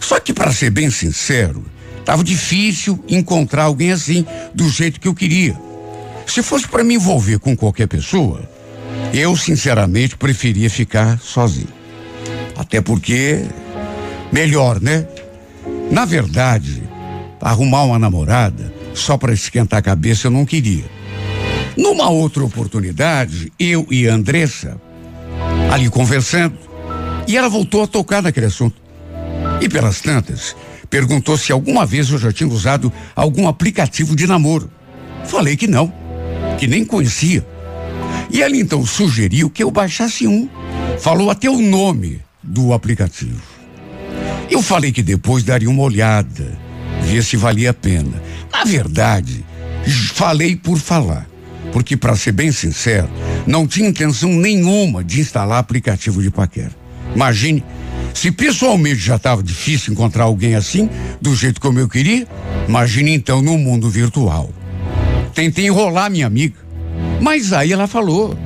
[0.00, 1.64] Só que, para ser bem sincero,
[1.98, 5.56] estava difícil encontrar alguém assim, do jeito que eu queria.
[6.26, 8.48] Se fosse para me envolver com qualquer pessoa,
[9.12, 11.68] eu sinceramente preferia ficar sozinho.
[12.56, 13.44] Até porque
[14.32, 15.06] melhor, né?
[15.90, 16.82] Na verdade,
[17.40, 20.84] arrumar uma namorada só para esquentar a cabeça eu não queria.
[21.76, 24.80] Numa outra oportunidade, eu e a Andressa
[25.70, 26.58] ali conversando,
[27.26, 28.81] e ela voltou a tocar naquele assunto.
[29.62, 30.56] E pelas tantas,
[30.90, 34.68] perguntou se alguma vez eu já tinha usado algum aplicativo de namoro.
[35.24, 36.02] Falei que não
[36.58, 37.46] que nem conhecia.
[38.30, 40.48] E ela então sugeriu que eu baixasse um.
[41.00, 43.40] Falou até o nome do aplicativo.
[44.50, 46.58] Eu falei que depois daria uma olhada,
[47.02, 48.20] ver se valia a pena.
[48.52, 49.44] Na verdade,
[50.14, 51.26] falei por falar,
[51.72, 53.08] porque para ser bem sincero,
[53.46, 56.72] não tinha intenção nenhuma de instalar aplicativo de paquera.
[57.14, 57.64] Imagine,
[58.14, 60.88] se pessoalmente já estava difícil encontrar alguém assim,
[61.20, 62.26] do jeito como eu queria,
[62.68, 64.50] imagine então no mundo virtual.
[65.34, 66.56] Tentei enrolar minha amiga.
[67.20, 68.36] Mas aí ela falou: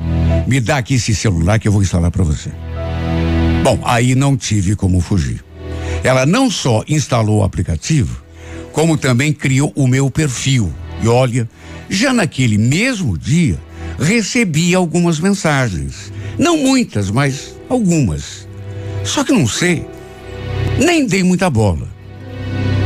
[0.47, 2.49] me dá aqui esse celular que eu vou instalar para você.
[3.63, 5.43] Bom, aí não tive como fugir.
[6.03, 8.23] Ela não só instalou o aplicativo,
[8.71, 10.71] como também criou o meu perfil.
[11.01, 11.49] E olha,
[11.89, 13.59] já naquele mesmo dia,
[13.99, 16.11] recebi algumas mensagens.
[16.37, 18.46] Não muitas, mas algumas.
[19.07, 19.87] Só que não sei,
[20.77, 21.87] nem dei muita bola.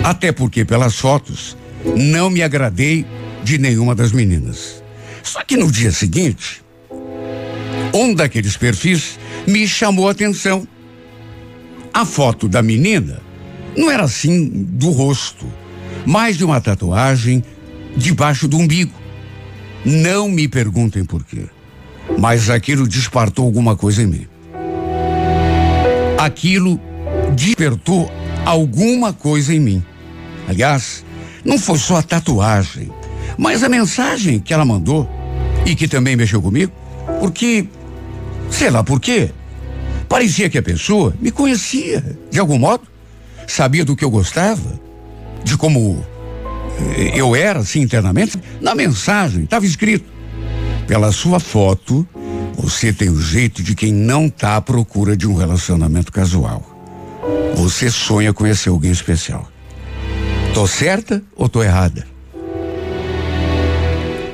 [0.03, 1.57] Até porque pelas fotos
[1.97, 3.03] não me agradei
[3.43, 4.83] de nenhuma das meninas.
[5.23, 6.61] Só que no dia seguinte,
[7.91, 10.67] um daqueles perfis me chamou a atenção.
[11.91, 13.19] A foto da menina
[13.75, 15.51] não era assim do rosto,
[16.05, 17.43] mais de uma tatuagem
[17.97, 18.93] debaixo do umbigo.
[19.83, 21.47] Não me perguntem por quê,
[22.19, 24.30] mas aquilo despertou alguma coisa em mim.
[26.21, 26.79] Aquilo
[27.35, 28.07] despertou
[28.45, 29.83] alguma coisa em mim.
[30.47, 31.03] Aliás,
[31.43, 32.91] não foi só a tatuagem,
[33.39, 35.09] mas a mensagem que ela mandou
[35.65, 36.71] e que também mexeu comigo,
[37.19, 37.67] porque,
[38.51, 39.31] sei lá por quê,
[40.07, 42.83] parecia que a pessoa me conhecia de algum modo,
[43.47, 44.79] sabia do que eu gostava,
[45.43, 46.05] de como
[46.97, 48.39] eh, eu era assim internamente.
[48.61, 50.05] Na mensagem estava escrito:
[50.85, 52.07] pela sua foto,
[52.55, 56.65] você tem o jeito de quem não está à procura de um relacionamento casual.
[57.55, 59.47] Você sonha conhecer alguém especial.
[60.53, 62.05] Tô certa ou tô errada?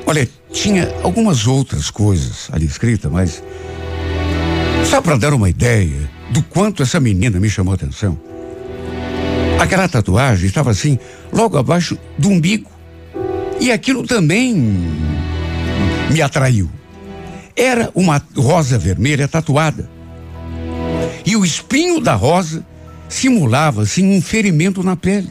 [0.06, 3.42] Olha, tinha algumas outras coisas ali escritas, mas
[4.84, 8.18] só para dar uma ideia do quanto essa menina me chamou a atenção.
[9.60, 10.98] Aquela tatuagem estava assim,
[11.32, 12.70] logo abaixo do umbigo.
[13.60, 14.54] E aquilo também
[16.10, 16.70] me atraiu.
[17.58, 19.90] Era uma rosa vermelha tatuada.
[21.26, 22.64] E o espinho da rosa
[23.08, 25.28] simulava assim um ferimento na pele.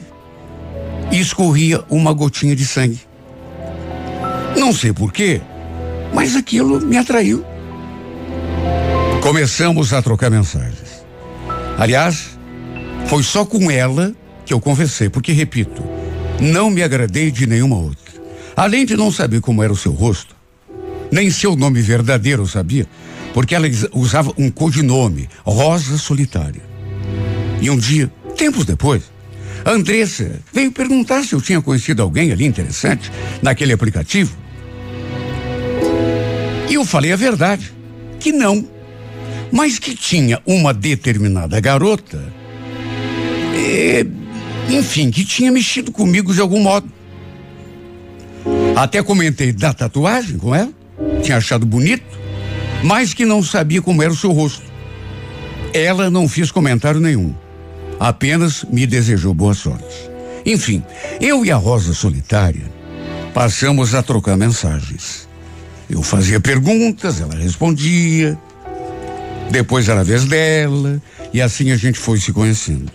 [1.10, 3.00] e escorria uma gotinha de sangue.
[4.58, 5.42] Não sei porquê,
[6.14, 7.46] mas aquilo me atraiu.
[9.22, 11.06] Começamos a trocar mensagens.
[11.78, 12.38] Aliás,
[13.06, 14.14] foi só com ela
[14.46, 15.82] que eu conversei, porque, repito,
[16.42, 18.14] não me agradei de nenhuma outra.
[18.56, 20.36] Além de não saber como era o seu rosto,
[21.12, 22.88] nem seu nome verdadeiro sabia,
[23.34, 26.62] porque ela usava um codinome, Rosa Solitária.
[27.62, 29.04] E um dia, tempos depois,
[29.66, 34.36] Andressa veio perguntar se eu tinha conhecido alguém ali interessante naquele aplicativo.
[36.70, 37.74] E eu falei a verdade,
[38.20, 38.68] que não,
[39.52, 42.22] mas que tinha uma determinada garota,
[43.56, 44.06] e,
[44.70, 46.92] enfim, que tinha mexido comigo de algum modo.
[48.76, 50.72] Até comentei da tatuagem com ela,
[51.22, 52.06] tinha achado bonito,
[52.84, 54.66] mas que não sabia como era o seu rosto.
[55.74, 57.34] Ela não fez comentário nenhum,
[58.00, 60.10] apenas me desejou boa sorte.
[60.46, 60.84] Enfim,
[61.20, 62.72] eu e a Rosa Solitária
[63.34, 65.28] passamos a trocar mensagens.
[65.90, 68.38] Eu fazia perguntas, ela respondia.
[69.52, 71.02] Depois era a vez dela,
[71.34, 72.92] e assim a gente foi se conhecendo.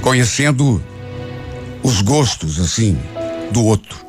[0.00, 0.82] Conhecendo
[1.82, 2.98] os gostos, assim,
[3.52, 4.04] do outro.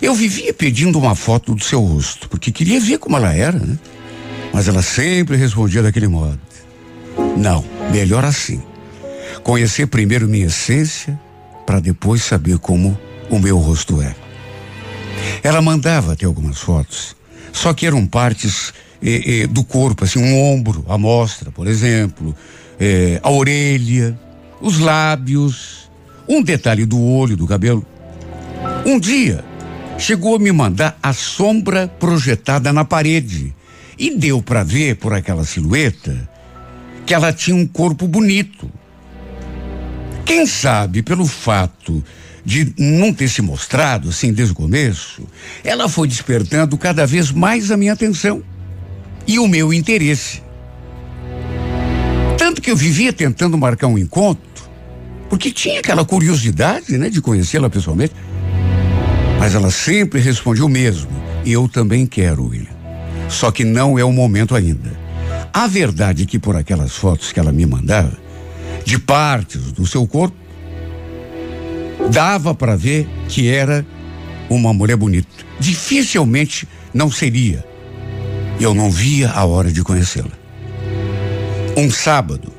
[0.00, 3.78] Eu vivia pedindo uma foto do seu rosto, porque queria ver como ela era, né?
[4.52, 6.38] Mas ela sempre respondia daquele modo.
[7.36, 8.62] Não, melhor assim.
[9.42, 11.18] Conhecer primeiro minha essência,
[11.66, 12.98] para depois saber como
[13.30, 14.14] o meu rosto é.
[15.42, 17.16] Ela mandava até algumas fotos,
[17.52, 18.72] só que eram partes
[19.02, 22.34] eh, eh, do corpo, assim, um ombro, a mostra, por exemplo,
[22.78, 24.18] eh, a orelha,
[24.60, 25.90] os lábios,
[26.28, 27.84] um detalhe do olho, do cabelo.
[28.84, 29.44] Um dia,
[30.00, 33.54] chegou a me mandar a sombra projetada na parede
[33.98, 36.28] e deu para ver por aquela silhueta
[37.04, 38.70] que ela tinha um corpo bonito.
[40.24, 42.02] Quem sabe pelo fato
[42.42, 45.26] de não ter se mostrado assim desde o começo,
[45.62, 48.42] ela foi despertando cada vez mais a minha atenção
[49.26, 50.42] e o meu interesse.
[52.38, 54.64] Tanto que eu vivia tentando marcar um encontro,
[55.28, 58.14] porque tinha aquela curiosidade, né, de conhecê-la pessoalmente.
[59.40, 61.10] Mas ela sempre respondia o mesmo.
[61.46, 62.68] E eu também quero, William.
[63.26, 64.92] Só que não é o momento ainda.
[65.50, 68.12] A verdade é que por aquelas fotos que ela me mandava,
[68.84, 70.36] de partes do seu corpo,
[72.12, 73.84] dava para ver que era
[74.50, 75.28] uma mulher bonita.
[75.58, 77.64] Dificilmente não seria.
[78.60, 80.32] Eu não via a hora de conhecê-la.
[81.78, 82.52] Um sábado,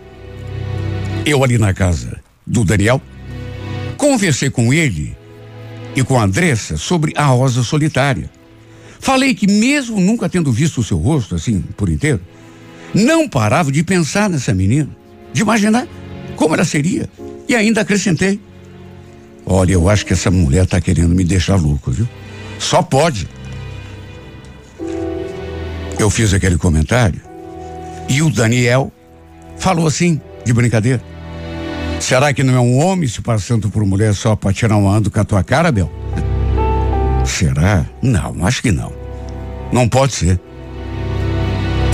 [1.27, 2.99] eu ali na casa do Daniel,
[3.97, 5.20] conversei com ele
[5.95, 8.29] e com a Andressa sobre a rosa solitária.
[8.99, 12.21] Falei que, mesmo nunca tendo visto o seu rosto assim por inteiro,
[12.93, 14.89] não parava de pensar nessa menina,
[15.33, 15.87] de imaginar
[16.35, 17.09] como ela seria.
[17.47, 18.39] E ainda acrescentei:
[19.45, 22.07] Olha, eu acho que essa mulher está querendo me deixar louco, viu?
[22.59, 23.27] Só pode.
[25.97, 27.21] Eu fiz aquele comentário
[28.09, 28.91] e o Daniel
[29.57, 31.01] falou assim, de brincadeira.
[32.01, 35.11] Será que não é um homem se passando por mulher só para tirar um ando
[35.11, 35.89] com a tua cara, Bel?
[37.23, 37.85] Será?
[38.01, 38.91] Não, acho que não.
[39.71, 40.41] Não pode ser.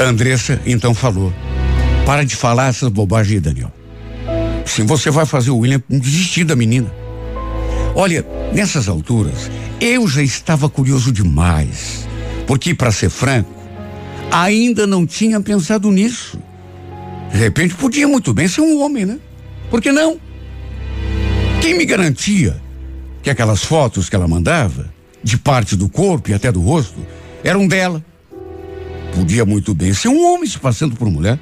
[0.01, 1.31] Andressa então falou:
[2.05, 3.71] Para de falar essas bobagens, Daniel.
[4.65, 6.89] Sim, você vai fazer o William desistir da menina.
[7.93, 12.07] Olha, nessas alturas, eu já estava curioso demais.
[12.47, 13.53] Porque, para ser franco,
[14.31, 16.39] ainda não tinha pensado nisso.
[17.29, 19.19] De repente, podia muito bem ser um homem, né?
[19.69, 20.19] Por que não?
[21.61, 22.61] Quem me garantia
[23.21, 24.89] que aquelas fotos que ela mandava,
[25.23, 27.05] de parte do corpo e até do rosto,
[27.43, 28.03] eram dela?
[29.13, 31.39] Podia muito bem ser um homem se passando por mulher.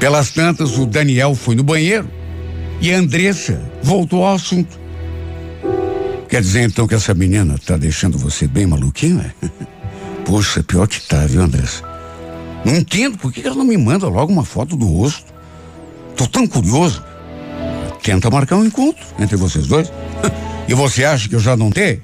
[0.00, 2.08] Pelas tantas, o Daniel foi no banheiro
[2.80, 4.78] e a Andressa voltou ao assunto.
[6.28, 9.32] Quer dizer então que essa menina está deixando você bem maluquinho, é?
[10.24, 11.82] Poxa, pior que tá, viu, Andressa?
[12.64, 15.37] Não entendo por que ela não me manda logo uma foto do rosto.
[16.18, 17.02] Tô tão curioso.
[18.02, 19.92] Tenta marcar um encontro entre vocês dois.
[20.66, 22.02] e você acha que eu já não tenho?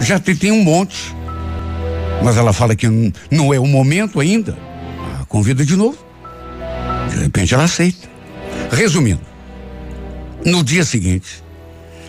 [0.00, 1.16] Já tem um monte.
[2.22, 2.86] Mas ela fala que
[3.30, 4.58] não é o momento ainda.
[5.00, 5.96] Ah, convida de novo.
[7.10, 8.06] De repente ela aceita.
[8.70, 9.22] Resumindo,
[10.44, 11.42] no dia seguinte,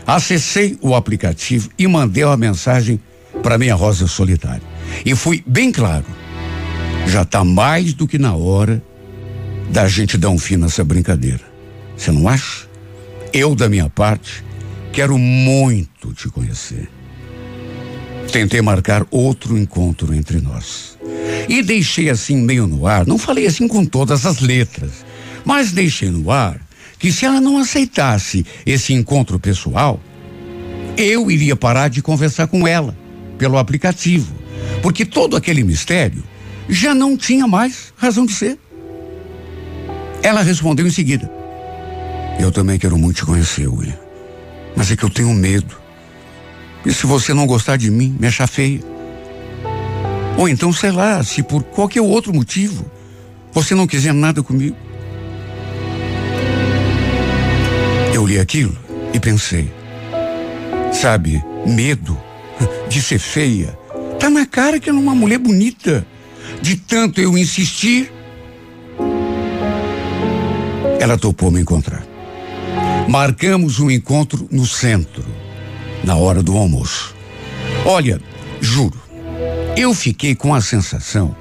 [0.05, 2.99] acessei o aplicativo e mandei uma mensagem
[3.41, 4.63] para minha rosa solitária.
[5.05, 6.05] E fui bem claro.
[7.07, 8.83] Já está mais do que na hora
[9.69, 11.41] da gente dar um fim nessa brincadeira.
[11.95, 12.67] Você não acha?
[13.31, 14.43] Eu, da minha parte,
[14.91, 16.89] quero muito te conhecer.
[18.31, 20.97] Tentei marcar outro encontro entre nós.
[21.47, 25.05] E deixei assim meio no ar, não falei assim com todas as letras,
[25.43, 26.59] mas deixei no ar
[26.97, 29.99] que se ela não aceitasse esse encontro pessoal,
[30.97, 32.95] eu iria parar de conversar com ela
[33.37, 34.35] pelo aplicativo,
[34.81, 36.23] porque todo aquele mistério
[36.67, 38.59] já não tinha mais razão de ser.
[40.21, 41.29] Ela respondeu em seguida:
[42.39, 43.97] Eu também quero muito te conhecer, William.
[44.75, 45.75] Mas é que eu tenho medo.
[46.85, 48.79] E se você não gostar de mim, me achar feia?
[50.37, 52.89] Ou então, sei lá, se por qualquer outro motivo
[53.51, 54.75] você não quiser nada comigo.
[58.13, 58.77] Eu li aquilo
[59.13, 59.71] e pensei:
[60.93, 62.17] Sabe, medo
[62.87, 63.77] de ser feia.
[64.19, 66.05] Tá na cara que é uma mulher bonita.
[66.61, 68.11] De tanto eu insistir,
[70.99, 72.03] ela topou me encontrar.
[73.07, 75.25] Marcamos um encontro no centro,
[76.03, 77.15] na hora do almoço.
[77.85, 78.21] Olha,
[78.61, 79.01] juro,
[79.75, 81.35] eu fiquei com a sensação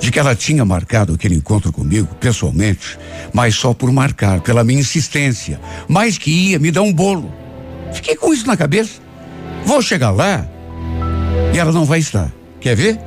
[0.00, 2.98] de que ela tinha marcado aquele encontro comigo pessoalmente,
[3.32, 7.32] mas só por marcar, pela minha insistência, mais que ia me dar um bolo.
[7.92, 9.00] Fiquei com isso na cabeça.
[9.64, 10.46] Vou chegar lá
[11.54, 12.32] e ela não vai estar.
[12.60, 12.98] Quer ver?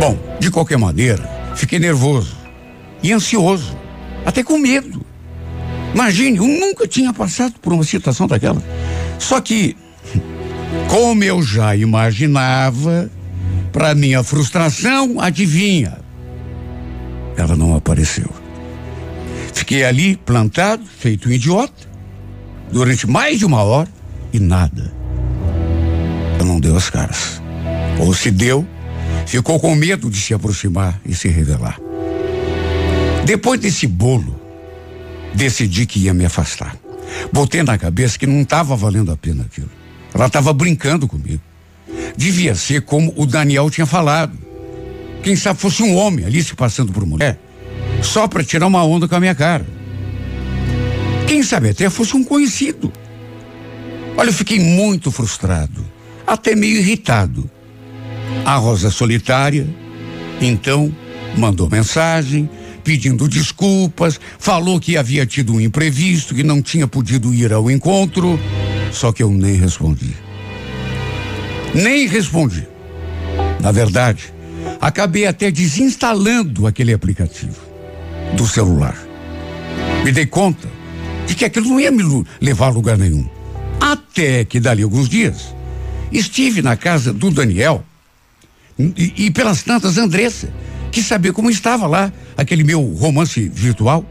[0.00, 2.36] Bom, de qualquer maneira, fiquei nervoso
[3.02, 3.76] e ansioso,
[4.24, 5.04] até com medo.
[5.94, 8.62] Imagine, eu nunca tinha passado por uma situação daquela.
[9.18, 9.76] Só que,
[10.88, 13.10] como eu já imaginava,
[13.72, 15.98] para minha frustração, adivinha?
[17.36, 18.28] Ela não apareceu.
[19.52, 21.88] Fiquei ali plantado, feito um idiota,
[22.72, 23.88] durante mais de uma hora
[24.32, 24.92] e nada.
[26.34, 27.40] Ela não deu as caras.
[28.00, 28.66] Ou se deu,
[29.26, 31.83] ficou com medo de se aproximar e se revelar.
[33.24, 34.38] Depois desse bolo,
[35.34, 36.76] decidi que ia me afastar.
[37.32, 39.70] Botei na cabeça que não estava valendo a pena aquilo.
[40.12, 41.40] Ela estava brincando comigo.
[42.16, 44.38] Devia ser como o Daniel tinha falado.
[45.22, 47.38] Quem sabe fosse um homem ali se passando por mulher,
[48.02, 49.66] só para tirar uma onda com a minha cara.
[51.26, 52.92] Quem sabe até fosse um conhecido.
[54.16, 55.84] Olha, eu fiquei muito frustrado,
[56.26, 57.50] até meio irritado.
[58.44, 59.66] A Rosa Solitária,
[60.40, 60.94] então,
[61.36, 62.48] mandou mensagem
[62.84, 68.38] pedindo desculpas, falou que havia tido um imprevisto, que não tinha podido ir ao encontro,
[68.92, 70.14] só que eu nem respondi.
[71.74, 72.68] Nem respondi.
[73.60, 74.32] Na verdade,
[74.80, 77.58] acabei até desinstalando aquele aplicativo
[78.36, 78.96] do celular.
[80.04, 80.68] Me dei conta
[81.26, 82.02] de que aquilo não ia me
[82.40, 83.26] levar a lugar nenhum.
[83.80, 85.54] Até que dali alguns dias
[86.12, 87.82] estive na casa do Daniel
[88.78, 90.52] e, e pelas tantas Andressa
[90.94, 94.06] quis saber como estava lá aquele meu romance virtual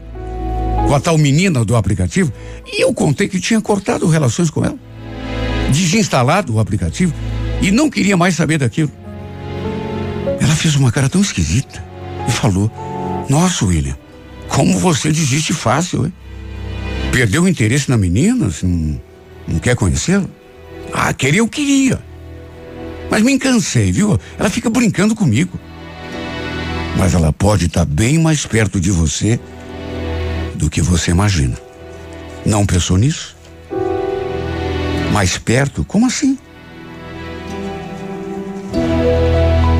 [0.86, 2.30] com a tal menina do aplicativo
[2.66, 4.78] e eu contei que tinha cortado relações com ela,
[5.72, 7.14] desinstalado o aplicativo
[7.62, 8.92] e não queria mais saber daquilo.
[10.38, 11.82] Ela fez uma cara tão esquisita
[12.28, 12.70] e falou:
[13.30, 13.96] Nossa, William,
[14.48, 16.12] como você desiste fácil, hein?
[17.10, 18.48] Perdeu o interesse na menina?
[18.48, 19.00] Assim,
[19.48, 20.26] não quer conhecê-la?
[20.92, 21.98] Ah, querer eu queria.
[23.10, 24.20] Mas me cansei, viu?
[24.38, 25.58] Ela fica brincando comigo.
[26.98, 29.38] Mas ela pode estar tá bem mais perto de você
[30.54, 31.56] do que você imagina.
[32.44, 33.36] Não pensou nisso?
[35.12, 35.84] Mais perto?
[35.84, 36.38] Como assim?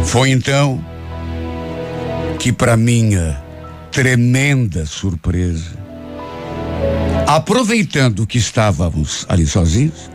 [0.04, 0.84] Foi então
[2.38, 3.42] que, para minha
[3.90, 5.84] tremenda surpresa,
[7.26, 10.10] Aproveitando que estávamos ali sozinhos,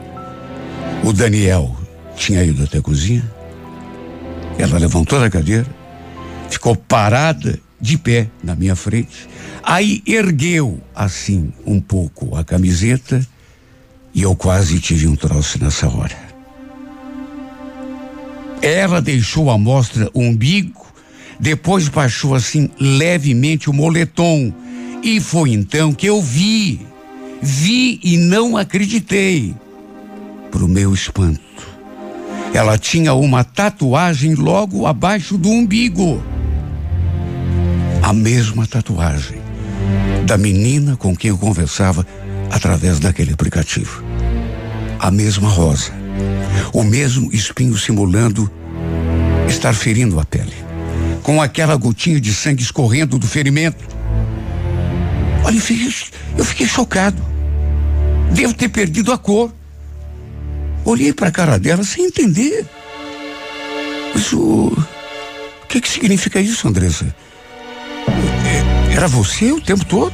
[1.03, 1.75] o Daniel
[2.15, 3.23] tinha ido até a cozinha.
[4.57, 5.65] Ela levantou da cadeira,
[6.49, 9.27] ficou parada de pé na minha frente.
[9.63, 13.25] Aí ergueu assim um pouco a camiseta
[14.13, 16.29] e eu quase tive um troço nessa hora.
[18.61, 20.85] Ela deixou à mostra o umbigo,
[21.39, 24.53] depois baixou assim levemente o moletom
[25.01, 26.89] e foi então que eu vi
[27.41, 29.55] Vi e não acreditei.
[30.51, 31.39] Para o meu espanto,
[32.53, 36.21] ela tinha uma tatuagem logo abaixo do umbigo.
[38.10, 39.39] A mesma tatuagem
[40.26, 42.03] da menina com quem eu conversava
[42.49, 44.03] através daquele aplicativo.
[44.97, 45.91] A mesma rosa.
[46.74, 48.51] O mesmo espinho simulando
[49.47, 50.55] estar ferindo a pele.
[51.22, 53.88] Com aquela gotinha de sangue escorrendo do ferimento.
[55.45, 55.93] Olha, eu fiquei,
[56.36, 57.24] eu fiquei chocado.
[58.34, 59.53] Devo ter perdido a cor.
[60.84, 62.66] Olhei para a cara dela sem entender.
[64.16, 64.76] Mas o.
[65.62, 67.16] O que, que significa isso, Andressa?
[68.99, 70.11] Era você o tempo todo?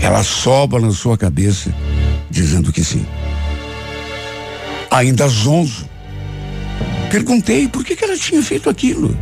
[0.00, 1.74] Ela só balançou a cabeça,
[2.30, 3.04] dizendo que sim.
[4.88, 5.84] Ainda zonzo.
[7.10, 9.18] Perguntei por que, que ela tinha feito aquilo.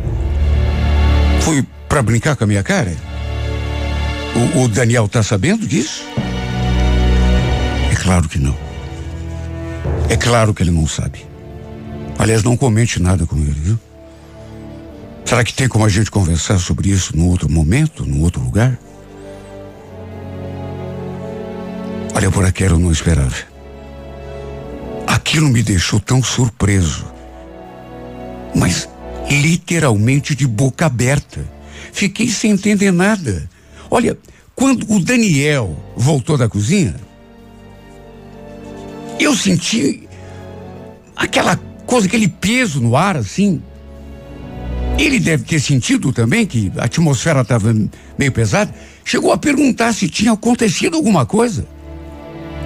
[1.41, 2.95] Foi para brincar com a minha cara?
[4.55, 6.03] O, o Daniel está sabendo disso?
[7.91, 8.55] É claro que não.
[10.07, 11.25] É claro que ele não sabe.
[12.19, 13.79] Aliás, não comente nada com ele, viu?
[15.29, 18.79] Será que tem como a gente conversar sobre isso num outro momento, num outro lugar?
[22.15, 23.35] Olha, por aquilo eu não esperava.
[25.05, 27.05] Aquilo me deixou tão surpreso.
[28.55, 28.89] Mas
[29.29, 31.47] literalmente de boca aberta.
[31.93, 33.47] Fiquei sem entender nada.
[33.91, 34.17] Olha,
[34.55, 36.95] quando o Daniel voltou da cozinha,
[39.19, 40.09] eu senti
[41.15, 41.55] aquela
[41.85, 43.61] coisa, aquele peso no ar, assim.
[44.99, 47.73] Ele deve ter sentido também que a atmosfera estava
[48.17, 48.75] meio pesada.
[49.05, 51.65] Chegou a perguntar se tinha acontecido alguma coisa.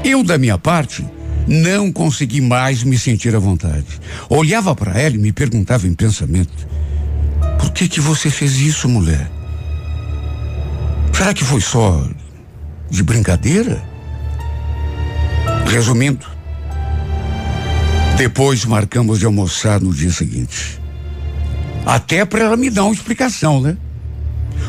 [0.03, 1.05] Eu, da minha parte,
[1.47, 3.86] não consegui mais me sentir à vontade.
[4.29, 6.67] Olhava para ela e me perguntava em pensamento:
[7.59, 9.29] Por que que você fez isso, mulher?
[11.13, 12.03] Será que foi só
[12.89, 13.79] de brincadeira?
[15.67, 16.25] Resumindo,
[18.17, 20.82] depois marcamos de almoçar no dia seguinte.
[21.86, 23.77] Até para ela me dar uma explicação, né?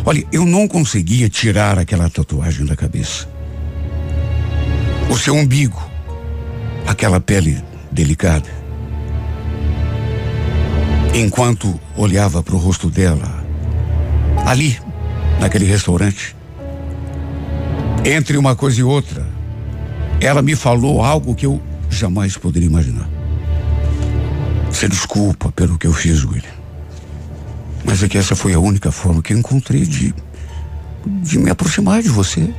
[0.05, 3.29] Olha, eu não conseguia tirar aquela tatuagem da cabeça.
[5.09, 5.81] O seu umbigo,
[6.87, 8.49] aquela pele delicada.
[11.15, 13.45] Enquanto olhava para o rosto dela,
[14.45, 14.79] ali,
[15.39, 16.35] naquele restaurante,
[18.05, 19.27] entre uma coisa e outra,
[20.21, 23.09] ela me falou algo que eu jamais poderia imaginar.
[24.71, 26.64] Você desculpa pelo que eu fiz, William.
[27.85, 30.15] Mas é que essa foi a única forma que eu encontrei de,
[31.07, 32.53] de me aproximar de você.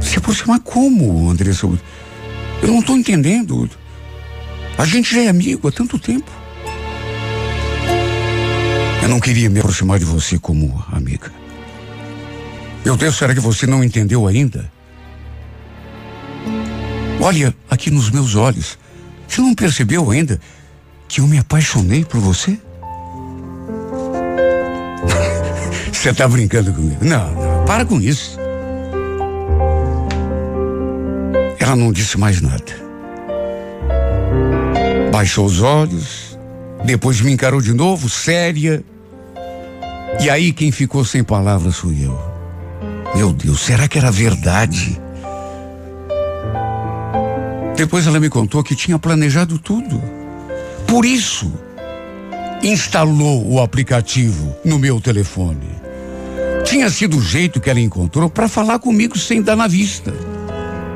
[0.00, 1.66] Se aproximar como, Andressa?
[1.66, 3.68] Eu não estou entendendo.
[4.78, 6.30] A gente já é amigo há tanto tempo.
[9.02, 11.30] Eu não queria me aproximar de você como amiga.
[12.84, 14.70] Meu Deus, será que você não entendeu ainda?
[17.20, 18.78] Olha aqui nos meus olhos.
[19.26, 20.40] Você não percebeu ainda
[21.08, 22.58] que eu me apaixonei por você?
[26.06, 27.04] Você está brincando comigo?
[27.04, 28.38] Não, não, para com isso.
[31.58, 32.62] Ela não disse mais nada.
[35.10, 36.38] Baixou os olhos,
[36.84, 38.84] depois me encarou de novo, séria.
[40.20, 42.16] E aí quem ficou sem palavras fui eu.
[43.16, 45.00] Meu Deus, será que era verdade?
[47.76, 50.00] Depois ela me contou que tinha planejado tudo.
[50.86, 51.52] Por isso,
[52.62, 55.85] instalou o aplicativo no meu telefone.
[56.66, 60.12] Tinha sido o jeito que ela encontrou para falar comigo sem dar na vista.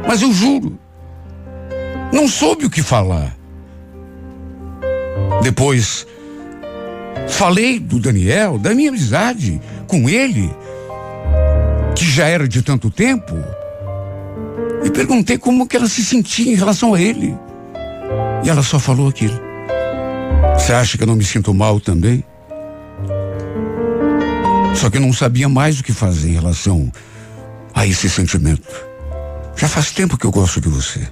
[0.07, 0.79] Mas eu juro,
[2.13, 3.37] não soube o que falar.
[5.43, 6.07] Depois,
[7.29, 10.51] falei do Daniel, da minha amizade com ele,
[11.95, 13.35] que já era de tanto tempo.
[14.85, 17.37] E perguntei como que ela se sentia em relação a ele.
[18.45, 19.41] E ela só falou aquilo.
[20.55, 22.25] Você acha que eu não me sinto mal também?
[24.75, 26.91] Só que eu não sabia mais o que fazer em relação
[27.75, 28.69] a esse sentimento.
[29.57, 31.07] Já faz tempo que eu gosto de você.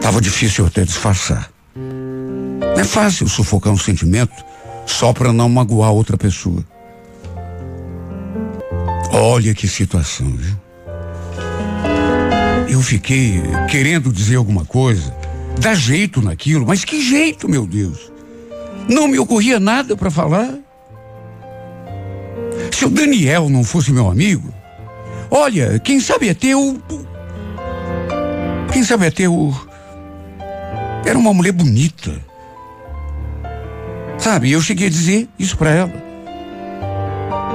[0.00, 1.50] Tava difícil até disfarçar.
[1.74, 4.44] Não é fácil sufocar um sentimento
[4.86, 6.64] só para não magoar outra pessoa.
[9.12, 10.56] Olha que situação, viu?
[12.68, 15.14] Eu fiquei querendo dizer alguma coisa,
[15.60, 18.10] dar jeito naquilo, mas que jeito, meu Deus?
[18.88, 20.54] Não me ocorria nada para falar.
[22.72, 24.52] Se o Daniel não fosse meu amigo,
[25.30, 26.80] olha, quem sabe até o.
[28.72, 29.54] Quem sabe até o.
[31.04, 32.12] Era uma mulher bonita.
[34.18, 35.92] Sabe, eu cheguei a dizer isso para ela.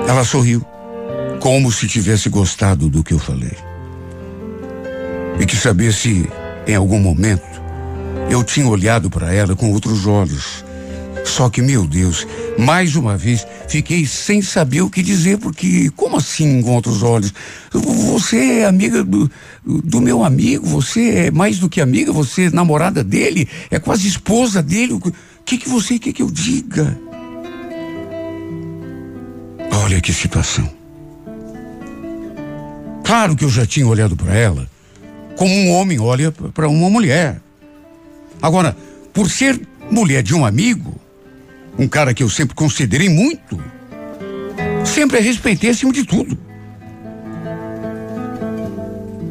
[0.08, 0.66] Ela sorriu,
[1.40, 3.56] como se tivesse gostado do que eu falei
[5.40, 6.30] e que saber se,
[6.66, 7.46] em algum momento,
[8.30, 10.64] eu tinha olhado para ela com outros olhos.
[11.28, 12.26] Só que, meu Deus,
[12.58, 17.34] mais uma vez fiquei sem saber o que dizer, porque como assim com outros olhos?
[17.72, 19.30] Você é amiga do,
[19.64, 24.08] do meu amigo, você é mais do que amiga, você é namorada dele, é quase
[24.08, 24.94] esposa dele.
[24.94, 25.14] O
[25.46, 26.98] que, que você quer que eu diga?
[29.84, 30.70] Olha que situação.
[33.04, 34.68] Claro que eu já tinha olhado para ela
[35.38, 37.40] como um homem olha para uma mulher.
[38.42, 38.76] Agora,
[39.14, 39.60] por ser
[39.90, 41.00] mulher de um amigo,
[41.78, 43.62] um cara que eu sempre considerei muito,
[44.86, 46.38] sempre a respeitei acima de tudo.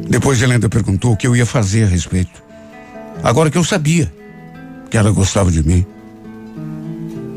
[0.09, 2.41] Depois Helena perguntou o que eu ia fazer a respeito.
[3.21, 4.11] Agora que eu sabia
[4.89, 5.85] que ela gostava de mim,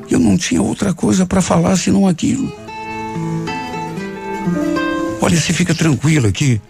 [0.09, 2.53] eu não tinha outra coisa para falar senão aquilo.
[5.21, 6.61] Olha, você fica tranquilo aqui.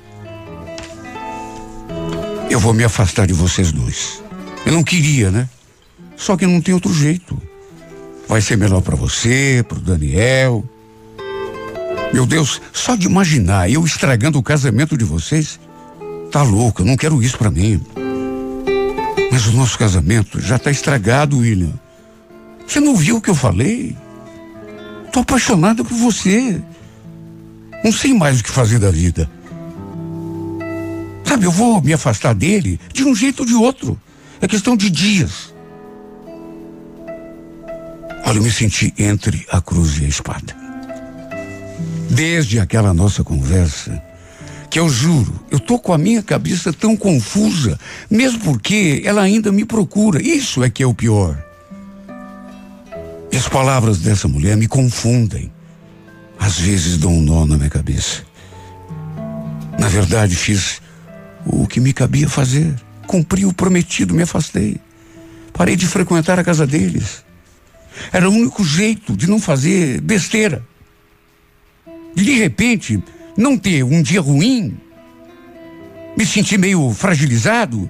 [2.49, 4.23] Eu vou me afastar de vocês dois.
[4.67, 5.49] Eu não queria, né?
[6.17, 7.41] Só que não tem outro jeito.
[8.31, 10.65] Vai ser melhor para você, para o Daniel.
[12.15, 15.59] Meu Deus, só de imaginar eu estragando o casamento de vocês,
[16.31, 17.81] tá louco, eu não quero isso para mim.
[19.33, 21.73] Mas o nosso casamento já tá estragado, William.
[22.65, 23.97] Você não viu o que eu falei?
[25.13, 26.63] Tô apaixonada por você.
[27.83, 29.29] Não sei mais o que fazer da vida.
[31.25, 34.01] Sabe, eu vou me afastar dele de um jeito ou de outro.
[34.41, 35.50] É questão de dias.
[38.31, 40.57] Olha, eu me senti entre a cruz e a espada.
[42.09, 44.01] Desde aquela nossa conversa,
[44.71, 47.77] que eu juro, eu tô com a minha cabeça tão confusa,
[48.09, 50.23] mesmo porque ela ainda me procura.
[50.23, 51.37] Isso é que é o pior.
[53.33, 55.51] E as palavras dessa mulher me confundem.
[56.39, 58.23] Às vezes dão um nó na minha cabeça.
[59.77, 60.81] Na verdade, fiz
[61.45, 62.73] o que me cabia fazer.
[63.09, 64.77] Cumpri o prometido, me afastei.
[65.53, 67.29] Parei de frequentar a casa deles.
[68.13, 70.65] Era o único jeito de não fazer besteira.
[72.15, 73.03] De, de repente,
[73.37, 74.77] não ter um dia ruim,
[76.17, 77.89] me sentir meio fragilizado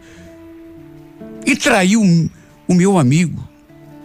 [1.44, 2.30] e trair o,
[2.68, 3.48] o meu amigo.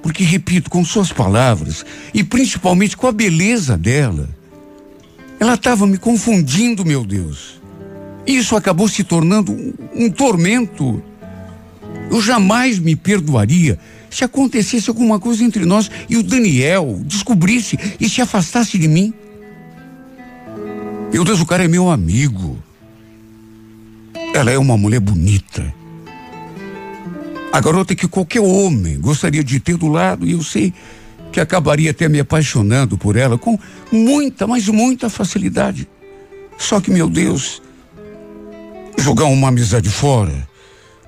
[0.02, 4.30] Porque, repito, com suas palavras e principalmente com a beleza dela,
[5.40, 7.60] ela estava me confundindo, meu Deus.
[8.26, 11.04] Isso acabou se tornando um, um tormento.
[12.10, 13.80] Eu jamais me perdoaria
[14.16, 19.14] se acontecesse alguma coisa entre nós e o Daniel descobrisse e se afastasse de mim.
[21.12, 22.58] Meu Deus, o cara é meu amigo.
[24.34, 25.74] Ela é uma mulher bonita.
[27.52, 30.74] A garota que qualquer homem gostaria de ter do lado, e eu sei
[31.34, 33.60] que acabaria até me apaixonando por ela com
[33.92, 35.90] muita, mas muita facilidade.
[36.58, 37.62] Só que, meu Deus,
[38.98, 40.48] jogar uma amizade fora,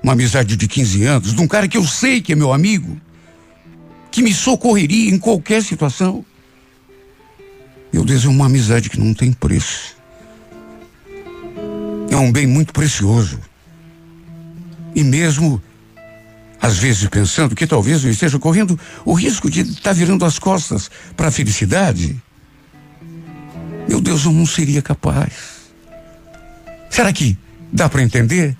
[0.02, 3.00] uma amizade de 15 anos, de um cara que eu sei que é meu amigo,
[4.10, 6.24] que me socorreria em qualquer situação.
[7.92, 9.96] Meu Deus, é uma amizade que não tem preço.
[12.10, 13.38] É um bem muito precioso.
[14.94, 15.60] E mesmo,
[16.60, 20.38] às vezes, pensando que talvez eu esteja correndo o risco de estar tá virando as
[20.38, 22.20] costas para a felicidade,
[23.88, 25.32] meu Deus, eu não seria capaz.
[26.90, 27.36] Será que
[27.72, 28.56] Dá para entender?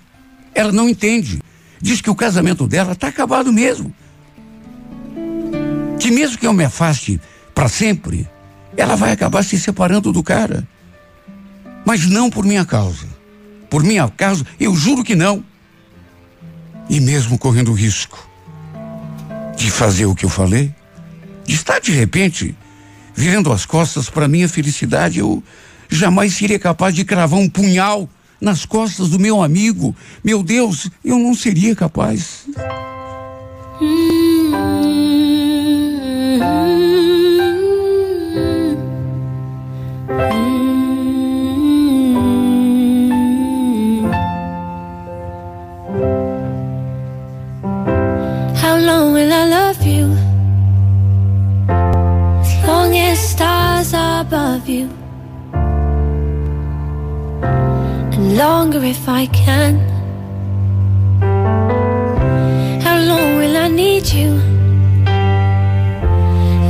[0.59, 1.41] Ela não entende.
[1.81, 3.95] Diz que o casamento dela está acabado mesmo.
[6.01, 7.21] Que mesmo que eu me afaste
[7.55, 8.29] para sempre,
[8.77, 10.67] ela vai acabar se separando do cara.
[11.85, 13.07] Mas não por minha causa.
[13.71, 15.45] Por minha causa, eu juro que não.
[16.91, 18.29] E mesmo correndo o risco
[19.57, 20.75] de fazer o que eu falei,
[21.45, 22.53] de estar de repente
[23.15, 25.41] virando as costas para minha felicidade, eu
[25.89, 28.09] jamais seria capaz de cravar um punhal
[28.41, 29.95] nas costas do meu amigo.
[30.23, 32.47] Meu Deus, eu não seria capaz.
[33.81, 34.18] How
[58.39, 59.75] longer if I can.
[62.85, 64.31] How long will I need you?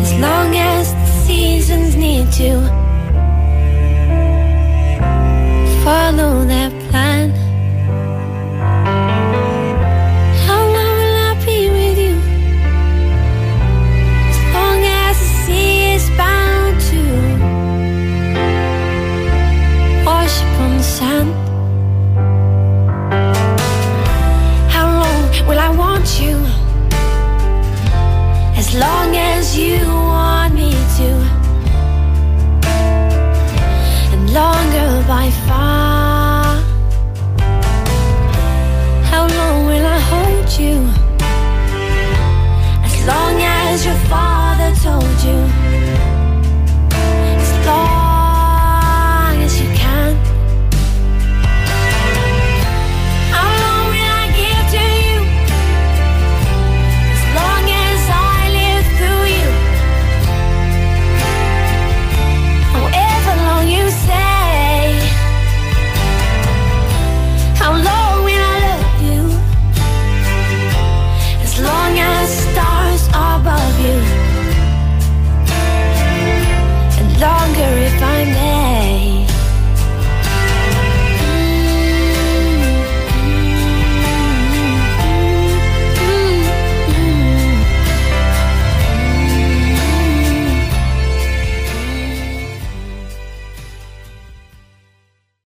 [0.03, 2.53] As long as the seasons need to
[5.85, 6.48] follow.